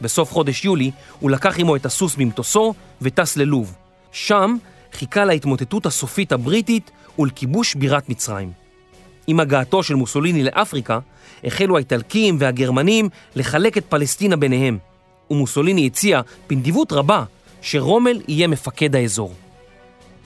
בסוף 0.00 0.32
חודש 0.32 0.64
יולי 0.64 0.90
הוא 1.20 1.30
לקח 1.30 1.58
עמו 1.58 1.76
את 1.76 1.86
הסוס 1.86 2.14
ממטוסו 2.18 2.74
וטס 3.02 3.36
ללוב. 3.36 3.74
שם 4.12 4.56
חיכה 4.92 5.24
להתמוטטות 5.24 5.86
הסופית 5.86 6.32
הבריטית 6.32 6.90
ולכיבוש 7.18 7.74
בירת 7.74 8.08
מצרים. 8.08 8.52
עם 9.26 9.40
הגעתו 9.40 9.82
של 9.82 9.94
מוסוליני 9.94 10.44
לאפריקה, 10.44 10.98
החלו 11.44 11.76
האיטלקים 11.76 12.36
והגרמנים 12.40 13.08
לחלק 13.34 13.78
את 13.78 13.84
פלסטינה 13.88 14.36
ביניהם, 14.36 14.78
ומוסוליני 15.30 15.86
הציע 15.86 16.20
בנדיבות 16.48 16.92
רבה 16.92 17.24
שרומל 17.60 18.20
יהיה 18.28 18.46
מפקד 18.46 18.96
האזור. 18.96 19.34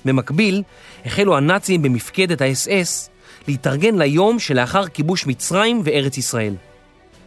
במקביל, 0.05 0.62
החלו 1.07 1.37
הנאצים 1.37 1.83
במפקדת 1.83 2.41
האס-אס 2.41 3.11
להתארגן 3.49 3.99
ליום 3.99 4.38
שלאחר 4.38 4.88
כיבוש 4.88 5.27
מצרים 5.27 5.81
וארץ 5.85 6.19
ישראל. 6.19 6.55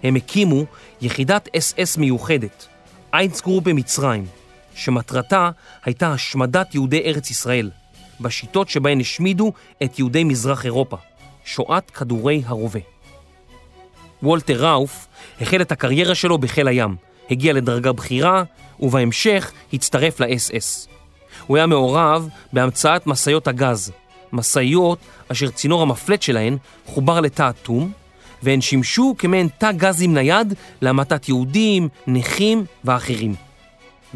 הם 0.03 0.15
הקימו 0.15 0.65
יחידת 1.01 1.49
אס-אס 1.57 1.97
מיוחדת, 1.97 2.67
איינזצגרופה 3.13 3.63
מצרים, 3.63 4.25
שמטרתה 4.75 5.49
הייתה 5.85 6.13
השמדת 6.13 6.75
יהודי 6.75 7.01
ארץ 7.05 7.29
ישראל, 7.31 7.71
בשיטות 8.21 8.69
שבהן 8.69 8.99
השמידו 8.99 9.53
את 9.83 9.99
יהודי 9.99 10.23
מזרח 10.23 10.65
אירופה, 10.65 10.97
שואת 11.45 11.91
כדורי 11.91 12.43
הרובה. 12.45 12.79
וולטר 14.23 14.65
ראוף 14.65 15.07
החל 15.41 15.61
את 15.61 15.71
הקריירה 15.71 16.15
שלו 16.15 16.37
בחיל 16.37 16.67
הים, 16.67 16.95
הגיע 17.29 17.53
לדרגה 17.53 17.91
בכירה, 17.91 18.43
ובהמשך 18.79 19.51
הצטרף 19.73 20.19
לאס-אס. 20.19 20.87
הוא 21.47 21.57
היה 21.57 21.67
מעורב 21.67 22.29
בהמצאת 22.53 23.07
משאיות 23.07 23.47
הגז, 23.47 23.91
משאיות 24.33 24.99
אשר 25.31 25.49
צינור 25.49 25.81
המפלט 25.81 26.21
שלהן 26.21 26.57
חובר 26.85 27.19
לתא 27.19 27.49
אטום, 27.49 27.91
והן 28.43 28.61
שימשו 28.61 29.15
כמעין 29.17 29.47
תא 29.57 29.71
גזים 29.71 30.13
נייד 30.13 30.53
להמתת 30.81 31.29
יהודים, 31.29 31.89
נכים 32.07 32.65
ואחרים. 32.83 33.35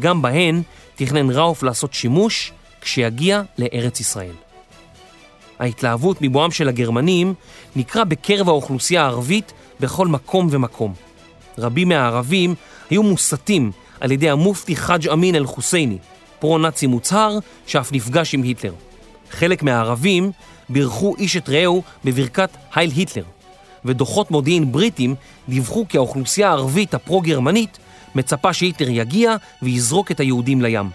גם 0.00 0.22
בהן 0.22 0.62
תכנן 0.94 1.30
ראוף 1.30 1.62
לעשות 1.62 1.94
שימוש 1.94 2.52
כשיגיע 2.80 3.42
לארץ 3.58 4.00
ישראל. 4.00 4.34
ההתלהבות 5.58 6.16
מבואם 6.20 6.50
של 6.50 6.68
הגרמנים 6.68 7.34
נקרא 7.76 8.04
בקרב 8.04 8.48
האוכלוסייה 8.48 9.02
הערבית 9.02 9.52
בכל 9.80 10.06
מקום 10.06 10.48
ומקום. 10.50 10.94
רבים 11.58 11.88
מהערבים 11.88 12.54
היו 12.90 13.02
מוסתים 13.02 13.72
על 14.00 14.12
ידי 14.12 14.30
המופתי 14.30 14.76
חאג' 14.76 15.08
אמין 15.08 15.34
אל-חוסייני, 15.34 15.98
פרו-נאצי 16.40 16.86
מוצהר 16.86 17.38
שאף 17.66 17.92
נפגש 17.92 18.34
עם 18.34 18.42
היטלר. 18.42 18.72
חלק 19.30 19.62
מהערבים 19.62 20.30
בירכו 20.68 21.16
איש 21.18 21.36
את 21.36 21.48
רעהו 21.48 21.82
בברכת 22.04 22.50
הייל 22.74 22.90
היטלר, 22.90 23.24
ודוחות 23.84 24.30
מודיעין 24.30 24.72
בריטים 24.72 25.14
דיווחו 25.48 25.86
כי 25.88 25.96
האוכלוסייה 25.96 26.48
הערבית 26.48 26.94
הפרו-גרמנית 26.94 27.78
מצפה 28.14 28.52
שהיטלר 28.52 28.88
יגיע 28.90 29.36
ויזרוק 29.62 30.10
את 30.10 30.20
היהודים 30.20 30.62
לים. 30.62 30.90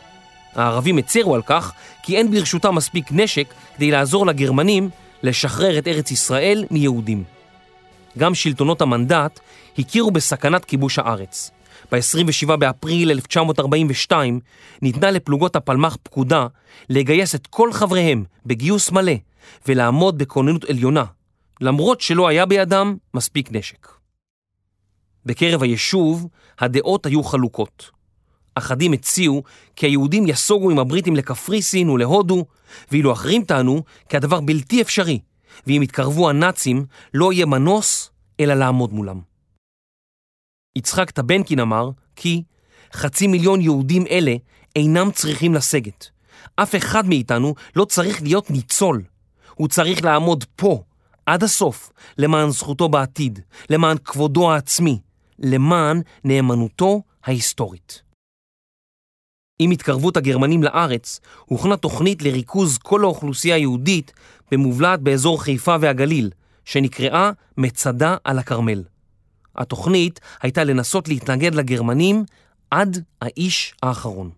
הערבים 0.56 0.98
הצרו 0.98 1.36
על 1.36 1.42
כך 1.42 1.72
כי 2.04 2.18
אין 2.18 2.32
ברשותם 2.32 2.76
מספיק 2.76 3.06
נשק 3.12 3.54
כדי 3.76 3.92
לעזור 3.92 4.26
לגרמנים 4.26 4.90
לשחרר 5.24 5.78
את 5.78 5.88
ארץ 5.88 6.12
ישראל 6.12 6.66
מיהודים. 6.72 7.24
גם 8.18 8.36
שלטונות 8.36 8.82
המנדט 8.82 9.40
הכירו 9.78 10.12
בסכנת 10.12 10.66
כיבוש 10.66 11.00
הארץ. 11.00 11.52
ב-27 11.92 12.56
באפריל 12.56 13.12
1942 13.12 14.40
ניתנה 14.82 15.12
לפלוגות 15.12 15.56
הפלמ"ח 15.56 15.98
פקודה 16.04 16.48
לגייס 16.90 17.36
את 17.36 17.48
כל 17.48 17.74
חבריהם 17.74 18.24
בגיוס 18.46 18.92
מלא 18.92 19.14
ולעמוד 19.68 20.18
בכוננות 20.18 20.64
עליונה, 20.64 21.04
למרות 21.62 22.02
שלא 22.02 22.28
היה 22.28 22.46
בידם 22.46 22.96
מספיק 23.14 23.52
נשק. 23.52 23.88
בקרב 25.26 25.64
היישוב 25.64 26.28
הדעות 26.60 27.06
היו 27.06 27.24
חלוקות. 27.24 27.92
אחדים 28.56 28.94
הציעו 28.94 29.44
כי 29.76 29.86
היהודים 29.86 30.28
יסוגו 30.28 30.70
עם 30.70 30.80
הבריטים 30.80 31.16
לקפריסין 31.16 31.90
ולהודו, 31.90 32.46
ואילו 32.92 33.14
אחרים 33.14 33.44
טענו 33.44 33.84
כי 34.10 34.18
הדבר 34.18 34.42
בלתי 34.42 34.82
אפשרי, 34.82 35.20
ואם 35.68 35.82
יתקרבו 35.84 36.30
הנאצים 36.30 36.86
לא 37.14 37.34
יהיה 37.34 37.46
מנוס 37.46 38.10
אלא 38.40 38.54
לעמוד 38.54 38.94
מולם. 38.94 39.35
יצחק 40.76 41.12
טבנקין 41.12 41.60
אמר 41.60 41.90
כי 42.16 42.44
חצי 42.94 43.28
מיליון 43.28 43.62
יהודים 43.62 44.08
אלה 44.10 44.36
אינם 44.76 45.12
צריכים 45.12 45.54
לסגת. 45.54 46.10
אף 46.56 46.76
אחד 46.76 47.08
מאיתנו 47.08 47.56
לא 47.76 47.86
צריך 47.86 48.22
להיות 48.22 48.52
ניצול. 48.52 49.04
הוא 49.56 49.68
צריך 49.68 50.04
לעמוד 50.04 50.44
פה, 50.56 50.84
עד 51.26 51.44
הסוף, 51.44 51.92
למען 52.18 52.50
זכותו 52.50 52.90
בעתיד, 52.90 53.40
למען 53.70 53.98
כבודו 53.98 54.52
העצמי, 54.52 55.00
למען 55.40 56.02
נאמנותו 56.24 57.02
ההיסטורית. 57.24 58.02
עם 59.60 59.72
התקרבות 59.72 60.18
הגרמנים 60.18 60.64
לארץ, 60.64 61.20
הוכנה 61.46 61.78
תוכנית 61.78 62.22
לריכוז 62.22 62.78
כל 62.78 63.04
האוכלוסייה 63.04 63.56
היהודית 63.56 64.14
במובלעת 64.52 65.02
באזור 65.02 65.44
חיפה 65.44 65.76
והגליל, 65.82 66.30
שנקראה 66.66 67.32
מצדה 67.58 68.18
על 68.24 68.40
הכרמל. 68.40 68.84
התוכנית 69.58 70.20
הייתה 70.42 70.64
לנסות 70.64 71.08
להתנגד 71.08 71.56
לגרמנים 71.56 72.24
עד 72.72 73.04
האיש 73.22 73.74
האחרון. 73.84 74.30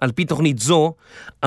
על 0.00 0.12
פי 0.12 0.24
תוכנית 0.24 0.58
זו, 0.58 0.94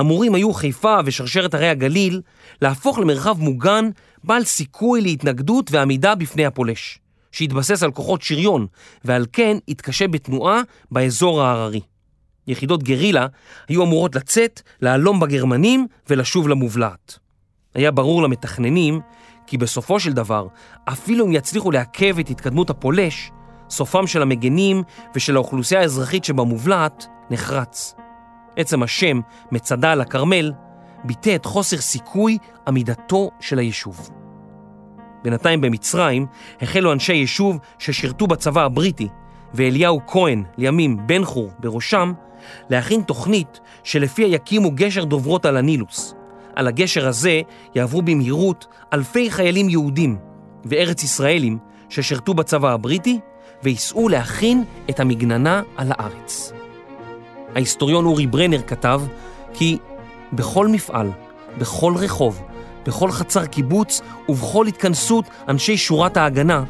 אמורים 0.00 0.34
היו 0.34 0.52
חיפה 0.52 0.96
ושרשרת 1.04 1.54
הרי 1.54 1.68
הגליל 1.68 2.20
להפוך 2.62 2.98
למרחב 2.98 3.40
מוגן 3.40 3.90
בעל 4.24 4.44
סיכוי 4.44 5.00
להתנגדות 5.00 5.70
ועמידה 5.70 6.14
בפני 6.14 6.46
הפולש, 6.46 6.98
שהתבסס 7.32 7.82
על 7.82 7.90
כוחות 7.90 8.22
שריון 8.22 8.66
ועל 9.04 9.26
כן 9.32 9.56
התקשה 9.68 10.08
בתנועה 10.08 10.60
באזור 10.90 11.42
ההררי. 11.42 11.80
יחידות 12.46 12.82
גרילה 12.82 13.26
היו 13.68 13.84
אמורות 13.84 14.16
לצאת, 14.16 14.62
להלום 14.80 15.20
בגרמנים 15.20 15.86
ולשוב 16.10 16.48
למובלעת. 16.48 17.18
היה 17.74 17.90
ברור 17.90 18.22
למתכננים 18.22 19.00
כי 19.48 19.58
בסופו 19.58 20.00
של 20.00 20.12
דבר, 20.12 20.46
אפילו 20.84 21.26
אם 21.26 21.32
יצליחו 21.32 21.70
לעכב 21.70 22.18
את 22.18 22.30
התקדמות 22.30 22.70
הפולש, 22.70 23.30
סופם 23.70 24.06
של 24.06 24.22
המגנים 24.22 24.82
ושל 25.14 25.36
האוכלוסייה 25.36 25.80
האזרחית 25.80 26.24
שבמובלעת 26.24 27.06
נחרץ. 27.30 27.94
עצם 28.56 28.82
השם, 28.82 29.20
מצדה 29.52 29.92
על 29.92 30.00
הכרמל, 30.00 30.52
ביטא 31.04 31.34
את 31.34 31.44
חוסר 31.44 31.76
סיכוי 31.76 32.38
עמידתו 32.66 33.30
של 33.40 33.58
היישוב. 33.58 34.10
בינתיים 35.22 35.60
במצרים 35.60 36.26
החלו 36.60 36.92
אנשי 36.92 37.14
יישוב 37.14 37.58
ששירתו 37.78 38.26
בצבא 38.26 38.64
הבריטי, 38.64 39.08
ואליהו 39.54 40.00
כהן, 40.06 40.44
לימים 40.56 41.06
בן 41.06 41.24
חור, 41.24 41.50
בראשם, 41.58 42.12
להכין 42.70 43.02
תוכנית 43.02 43.60
שלפיה 43.84 44.26
יקימו 44.26 44.70
גשר 44.74 45.04
דוברות 45.04 45.46
על 45.46 45.56
הנילוס, 45.56 46.14
על 46.58 46.66
הגשר 46.66 47.08
הזה 47.08 47.40
יעברו 47.74 48.02
במהירות 48.02 48.66
אלפי 48.92 49.30
חיילים 49.30 49.68
יהודים 49.68 50.18
וארץ 50.64 51.02
ישראלים 51.02 51.58
ששירתו 51.88 52.34
בצבא 52.34 52.72
הבריטי 52.72 53.20
וייסעו 53.62 54.08
להכין 54.08 54.64
את 54.90 55.00
המגננה 55.00 55.62
על 55.76 55.88
הארץ. 55.90 56.52
ההיסטוריון 57.54 58.04
אורי 58.04 58.26
ברנר 58.26 58.62
כתב 58.66 59.02
כי 59.54 59.78
בכל 60.32 60.68
מפעל, 60.68 61.10
בכל 61.58 61.94
רחוב, 61.96 62.42
בכל 62.86 63.10
חצר 63.10 63.46
קיבוץ 63.46 64.00
ובכל 64.28 64.66
התכנסות 64.66 65.24
אנשי 65.48 65.76
שורת 65.76 66.16
ההגנה 66.16 66.64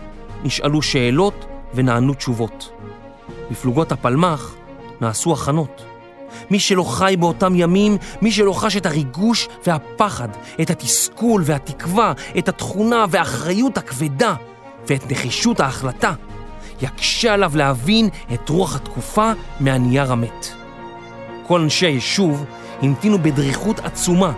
נשאלו 0.45 0.83
שאלות 0.83 1.45
ונענו 1.75 2.15
תשובות. 2.15 2.73
בפלוגות 3.51 3.93
הפלמ"ח 3.93 4.55
נעשו 5.01 5.33
הכנות. 5.33 5.88
מי 6.51 6.59
שלא 6.59 6.83
חי 6.83 7.17
באותם 7.19 7.53
ימים, 7.57 7.97
מי 8.23 8.33
שלא 8.33 8.53
חש 8.53 8.77
את 8.77 8.87
הריגוש 8.87 9.49
והפחד, 9.67 10.29
את 10.61 10.71
התסכול 10.71 11.43
והתקווה, 11.45 12.13
את 12.39 12.49
התכונה 12.49 13.05
והאחריות 13.11 13.79
הכבדה 13.79 14.35
ואת 14.87 15.11
נחישות 15.11 15.61
ההחלטה, 15.61 16.13
יקשה 16.83 17.35
עליו 17.35 17.53
להבין 17.55 18.09
את 18.35 18.49
רוח 18.49 18.77
התקופה 18.77 19.33
מהנייר 19.61 20.13
המת. 20.13 20.49
כל 21.47 21.61
אנשי 21.61 21.87
היישוב 21.87 22.45
המתינו 22.83 23.19
בדריכות 23.19 23.79
עצומה 23.79 24.33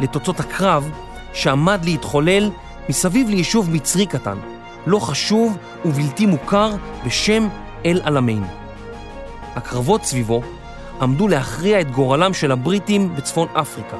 לתוצאות 0.00 0.40
הקרב 0.40 0.90
שעמד 1.32 1.84
להתחולל 1.84 2.50
מסביב 2.88 3.28
ליישוב 3.28 3.70
מצרי 3.70 4.06
קטן, 4.06 4.38
לא 4.86 4.98
חשוב 4.98 5.56
ובלתי 5.84 6.26
מוכר 6.26 6.70
בשם 7.06 7.48
אל-עלמיין. 7.86 8.44
הקרבות 9.54 10.04
סביבו 10.04 10.42
עמדו 11.02 11.28
להכריע 11.28 11.80
את 11.80 11.90
גורלם 11.90 12.34
של 12.34 12.52
הבריטים 12.52 13.14
בצפון 13.16 13.48
אפריקה, 13.52 13.96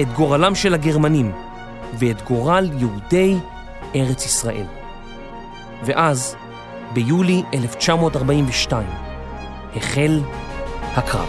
את 0.00 0.12
גורלם 0.12 0.54
של 0.54 0.74
הגרמנים 0.74 1.32
ואת 1.98 2.22
גורל 2.22 2.70
יהודי 2.78 3.36
ארץ 3.94 4.26
ישראל. 4.26 4.66
ואז, 5.84 6.36
ביולי 6.92 7.42
1942, 7.54 8.86
החל 9.76 10.20
הקרב. 10.96 11.28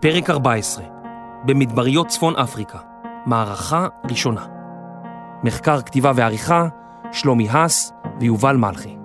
פרק 0.00 0.30
14, 0.30 0.93
במדבריות 1.44 2.06
צפון 2.06 2.36
אפריקה, 2.36 2.78
מערכה 3.26 3.86
ראשונה. 4.10 4.46
מחקר, 5.42 5.82
כתיבה 5.82 6.12
ועריכה, 6.14 6.68
שלומי 7.12 7.48
הס 7.50 7.92
ויובל 8.20 8.56
מלכי. 8.56 8.96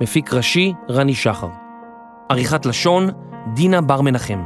מפיק 0.00 0.34
ראשי, 0.34 0.74
רני 0.90 1.14
שחר. 1.14 1.48
עריכת 2.28 2.66
לשון, 2.66 3.10
דינה 3.54 3.80
בר 3.80 4.00
מנחם. 4.00 4.44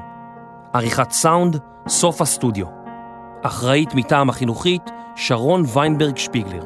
עריכת 0.72 1.10
סאונד, 1.10 1.58
סוף 1.88 2.20
הסטודיו. 2.20 2.66
אחראית 3.42 3.94
מטעם 3.94 4.28
החינוכית, 4.28 4.90
שרון 5.16 5.62
ויינברג 5.72 6.16
שפיגלר. 6.16 6.64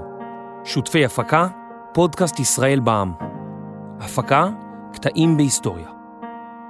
שותפי 0.64 1.04
הפקה, 1.04 1.46
פודקאסט 1.92 2.40
ישראל 2.40 2.80
בע"מ. 2.80 3.12
הפקה, 4.00 4.48
קטעים 4.92 5.36
בהיסטוריה. 5.36 5.88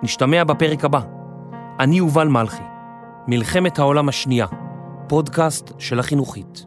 נשתמע 0.02 0.44
בפרק 0.44 0.84
הבא. 0.84 1.00
אני 1.80 1.96
יובל 1.96 2.28
מלכי, 2.28 2.62
מלחמת 3.28 3.78
העולם 3.78 4.08
השנייה, 4.08 4.46
פודקאסט 5.08 5.72
של 5.78 5.98
החינוכית. 5.98 6.64